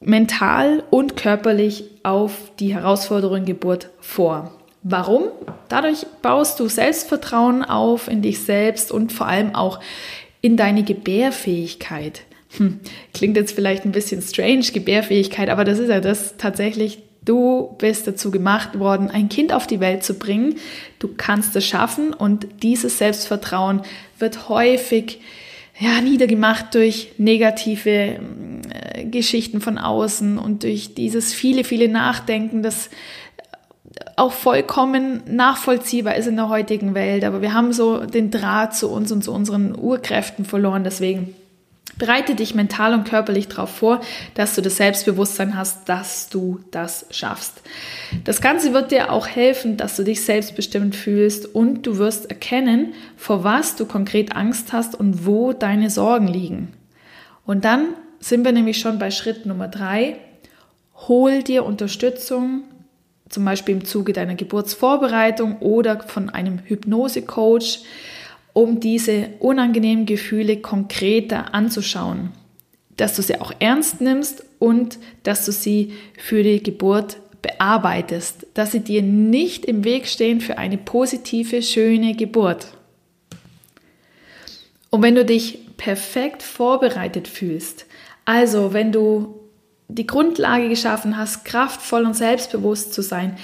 mental 0.00 0.82
und 0.90 1.16
körperlich 1.16 1.84
auf 2.02 2.52
die 2.58 2.74
Herausforderung 2.74 3.44
Geburt 3.44 3.90
vor. 4.00 4.52
Warum? 4.82 5.24
Dadurch 5.68 6.06
baust 6.20 6.60
du 6.60 6.68
Selbstvertrauen 6.68 7.64
auf 7.64 8.06
in 8.08 8.20
dich 8.20 8.40
selbst 8.40 8.92
und 8.92 9.12
vor 9.12 9.26
allem 9.26 9.54
auch 9.54 9.80
in 10.42 10.58
deine 10.58 10.82
Gebärfähigkeit. 10.82 12.20
Hm, 12.56 12.80
klingt 13.12 13.36
jetzt 13.36 13.54
vielleicht 13.54 13.84
ein 13.84 13.92
bisschen 13.92 14.22
strange, 14.22 14.64
Gebärfähigkeit, 14.72 15.48
aber 15.48 15.64
das 15.64 15.78
ist 15.78 15.88
ja 15.88 16.00
das 16.00 16.36
tatsächlich. 16.36 16.98
Du 17.24 17.74
bist 17.78 18.06
dazu 18.06 18.30
gemacht 18.30 18.78
worden, 18.78 19.10
ein 19.10 19.30
Kind 19.30 19.52
auf 19.52 19.66
die 19.66 19.80
Welt 19.80 20.04
zu 20.04 20.14
bringen. 20.14 20.56
Du 20.98 21.08
kannst 21.16 21.56
es 21.56 21.66
schaffen 21.66 22.12
und 22.12 22.46
dieses 22.62 22.98
Selbstvertrauen 22.98 23.80
wird 24.18 24.48
häufig 24.50 25.20
ja, 25.78 26.00
niedergemacht 26.00 26.74
durch 26.74 27.12
negative 27.16 28.20
äh, 28.70 29.04
Geschichten 29.06 29.60
von 29.60 29.78
außen 29.78 30.38
und 30.38 30.62
durch 30.62 30.94
dieses 30.94 31.32
viele, 31.32 31.64
viele 31.64 31.88
Nachdenken, 31.88 32.62
das 32.62 32.90
auch 34.16 34.32
vollkommen 34.32 35.22
nachvollziehbar 35.26 36.16
ist 36.16 36.26
in 36.26 36.36
der 36.36 36.48
heutigen 36.48 36.94
Welt, 36.94 37.24
aber 37.24 37.42
wir 37.42 37.54
haben 37.54 37.72
so 37.72 38.04
den 38.04 38.30
Draht 38.30 38.76
zu 38.76 38.90
uns 38.90 39.10
und 39.10 39.24
zu 39.24 39.32
unseren 39.32 39.76
Urkräften 39.76 40.44
verloren. 40.44 40.84
Deswegen 40.84 41.34
bereite 41.98 42.34
dich 42.34 42.54
mental 42.54 42.94
und 42.94 43.08
körperlich 43.08 43.48
darauf 43.48 43.70
vor, 43.70 44.00
dass 44.34 44.54
du 44.54 44.62
das 44.62 44.76
Selbstbewusstsein 44.76 45.56
hast, 45.56 45.88
dass 45.88 46.28
du 46.28 46.60
das 46.70 47.06
schaffst. 47.10 47.62
Das 48.24 48.40
Ganze 48.40 48.72
wird 48.72 48.90
dir 48.90 49.12
auch 49.12 49.26
helfen, 49.26 49.76
dass 49.76 49.96
du 49.96 50.04
dich 50.04 50.24
selbstbestimmt 50.24 50.96
fühlst 50.96 51.54
und 51.54 51.86
du 51.86 51.98
wirst 51.98 52.30
erkennen, 52.30 52.94
vor 53.16 53.44
was 53.44 53.76
du 53.76 53.86
konkret 53.86 54.34
Angst 54.34 54.72
hast 54.72 54.94
und 54.94 55.26
wo 55.26 55.52
deine 55.52 55.90
Sorgen 55.90 56.28
liegen. 56.28 56.72
Und 57.46 57.64
dann 57.64 57.88
sind 58.20 58.44
wir 58.44 58.52
nämlich 58.52 58.78
schon 58.78 58.98
bei 58.98 59.10
Schritt 59.10 59.46
Nummer 59.46 59.68
drei. 59.68 60.16
Hol 61.08 61.42
dir 61.42 61.64
Unterstützung 61.64 62.64
zum 63.28 63.44
Beispiel 63.44 63.74
im 63.74 63.84
Zuge 63.84 64.12
deiner 64.12 64.34
Geburtsvorbereitung 64.34 65.58
oder 65.58 66.00
von 66.00 66.30
einem 66.30 66.60
Hypnosecoach, 66.64 67.80
um 68.54 68.80
diese 68.80 69.30
unangenehmen 69.40 70.06
Gefühle 70.06 70.56
konkreter 70.56 71.52
anzuschauen, 71.54 72.30
dass 72.96 73.16
du 73.16 73.22
sie 73.22 73.40
auch 73.40 73.52
ernst 73.58 74.00
nimmst 74.00 74.44
und 74.58 74.98
dass 75.24 75.44
du 75.44 75.52
sie 75.52 75.92
für 76.16 76.42
die 76.42 76.62
Geburt 76.62 77.18
bearbeitest, 77.42 78.46
dass 78.54 78.72
sie 78.72 78.80
dir 78.80 79.02
nicht 79.02 79.66
im 79.66 79.84
Weg 79.84 80.06
stehen 80.06 80.40
für 80.40 80.56
eine 80.56 80.78
positive, 80.78 81.62
schöne 81.62 82.14
Geburt. 82.14 82.68
Und 84.88 85.02
wenn 85.02 85.16
du 85.16 85.24
dich 85.24 85.58
perfekt 85.76 86.42
vorbereitet 86.42 87.28
fühlst, 87.28 87.84
also 88.24 88.72
wenn 88.72 88.92
du 88.92 89.40
die 89.88 90.06
Grundlage 90.06 90.68
geschaffen 90.68 91.18
hast, 91.18 91.44
kraftvoll 91.44 92.06
und 92.06 92.14
selbstbewusst 92.14 92.94
zu 92.94 93.02
sein, 93.02 93.36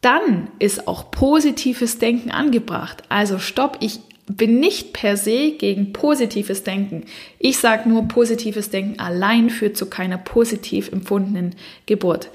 dann 0.00 0.48
ist 0.60 0.86
auch 0.86 1.10
positives 1.10 1.98
Denken 1.98 2.30
angebracht. 2.30 3.02
Also 3.08 3.38
stopp, 3.38 3.78
ich 3.80 4.00
bin 4.28 4.60
nicht 4.60 4.92
per 4.92 5.16
se 5.16 5.52
gegen 5.52 5.92
positives 5.92 6.62
Denken. 6.62 7.04
Ich 7.38 7.58
sage 7.58 7.88
nur, 7.88 8.08
positives 8.08 8.70
Denken 8.70 9.00
allein 9.00 9.50
führt 9.50 9.76
zu 9.76 9.86
keiner 9.86 10.18
positiv 10.18 10.92
empfundenen 10.92 11.54
Geburt. 11.86 12.28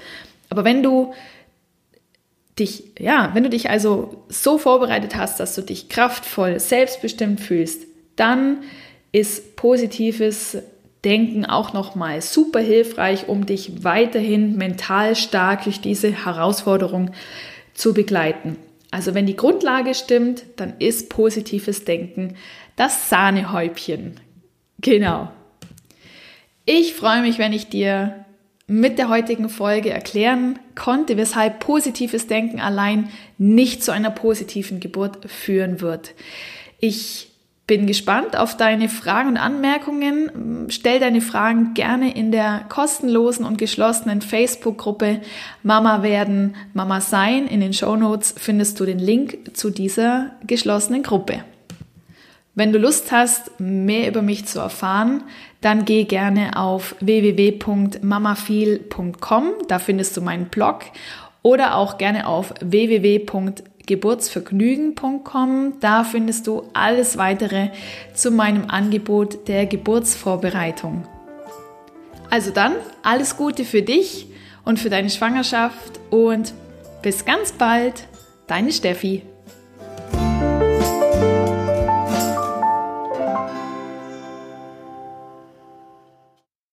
Aber 0.50 0.64
wenn 0.64 0.82
du 0.82 1.14
dich, 2.58 2.84
ja, 2.98 3.30
wenn 3.34 3.44
du 3.44 3.50
dich 3.50 3.70
also 3.70 4.24
so 4.28 4.58
vorbereitet 4.58 5.16
hast, 5.16 5.40
dass 5.40 5.54
du 5.54 5.62
dich 5.62 5.88
kraftvoll, 5.88 6.60
selbstbestimmt 6.60 7.40
fühlst, 7.40 7.82
dann 8.16 8.58
ist 9.12 9.56
positives 9.56 10.58
Denken 11.04 11.44
auch 11.44 11.74
nochmal 11.74 12.22
super 12.22 12.60
hilfreich, 12.60 13.28
um 13.28 13.44
dich 13.44 13.84
weiterhin 13.84 14.56
mental 14.56 15.14
stark 15.16 15.64
durch 15.64 15.80
diese 15.80 16.10
Herausforderung 16.24 17.10
zu 17.74 17.92
begleiten. 17.92 18.56
Also 18.94 19.12
wenn 19.12 19.26
die 19.26 19.34
Grundlage 19.34 19.92
stimmt, 19.92 20.44
dann 20.54 20.74
ist 20.78 21.08
positives 21.08 21.84
Denken 21.84 22.36
das 22.76 23.10
Sahnehäubchen. 23.10 24.20
Genau. 24.78 25.32
Ich 26.64 26.94
freue 26.94 27.22
mich, 27.22 27.40
wenn 27.40 27.52
ich 27.52 27.68
dir 27.68 28.24
mit 28.68 28.98
der 28.98 29.08
heutigen 29.08 29.48
Folge 29.48 29.90
erklären 29.90 30.60
konnte, 30.76 31.16
weshalb 31.16 31.58
positives 31.58 32.28
Denken 32.28 32.60
allein 32.60 33.10
nicht 33.36 33.82
zu 33.82 33.90
einer 33.90 34.12
positiven 34.12 34.78
Geburt 34.78 35.28
führen 35.28 35.80
wird. 35.80 36.14
Ich 36.78 37.32
bin 37.66 37.86
gespannt 37.86 38.36
auf 38.36 38.58
deine 38.58 38.90
Fragen 38.90 39.30
und 39.30 39.38
Anmerkungen. 39.38 40.66
Stell 40.68 41.00
deine 41.00 41.22
Fragen 41.22 41.74
gerne 41.74 42.14
in 42.14 42.30
der 42.30 42.66
kostenlosen 42.68 43.46
und 43.46 43.56
geschlossenen 43.56 44.20
Facebook-Gruppe 44.20 45.22
Mama 45.62 46.02
werden, 46.02 46.56
Mama 46.74 47.00
sein. 47.00 47.46
In 47.46 47.60
den 47.60 47.72
Show 47.72 47.96
Notes 47.96 48.34
findest 48.36 48.78
du 48.80 48.84
den 48.84 48.98
Link 48.98 49.56
zu 49.56 49.70
dieser 49.70 50.32
geschlossenen 50.46 51.02
Gruppe. 51.02 51.42
Wenn 52.54 52.70
du 52.72 52.78
Lust 52.78 53.10
hast, 53.10 53.58
mehr 53.58 54.08
über 54.08 54.20
mich 54.22 54.46
zu 54.46 54.60
erfahren, 54.60 55.24
dann 55.60 55.84
geh 55.86 56.04
gerne 56.04 56.56
auf 56.56 56.94
www.mamafeel.com. 57.00 59.44
Da 59.68 59.78
findest 59.78 60.16
du 60.16 60.20
meinen 60.20 60.46
Blog 60.46 60.82
oder 61.42 61.76
auch 61.76 61.98
gerne 61.98 62.28
auf 62.28 62.54
www.mamafeel.com 62.60 63.73
geburtsvergnügen.com. 63.86 65.74
Da 65.80 66.04
findest 66.04 66.46
du 66.46 66.62
alles 66.72 67.16
weitere 67.16 67.70
zu 68.14 68.30
meinem 68.30 68.70
Angebot 68.70 69.48
der 69.48 69.66
Geburtsvorbereitung. 69.66 71.06
Also 72.30 72.50
dann, 72.50 72.74
alles 73.02 73.36
Gute 73.36 73.64
für 73.64 73.82
dich 73.82 74.26
und 74.64 74.78
für 74.78 74.90
deine 74.90 75.10
Schwangerschaft 75.10 76.00
und 76.10 76.54
bis 77.02 77.24
ganz 77.24 77.52
bald, 77.52 78.08
deine 78.46 78.72
Steffi. 78.72 79.22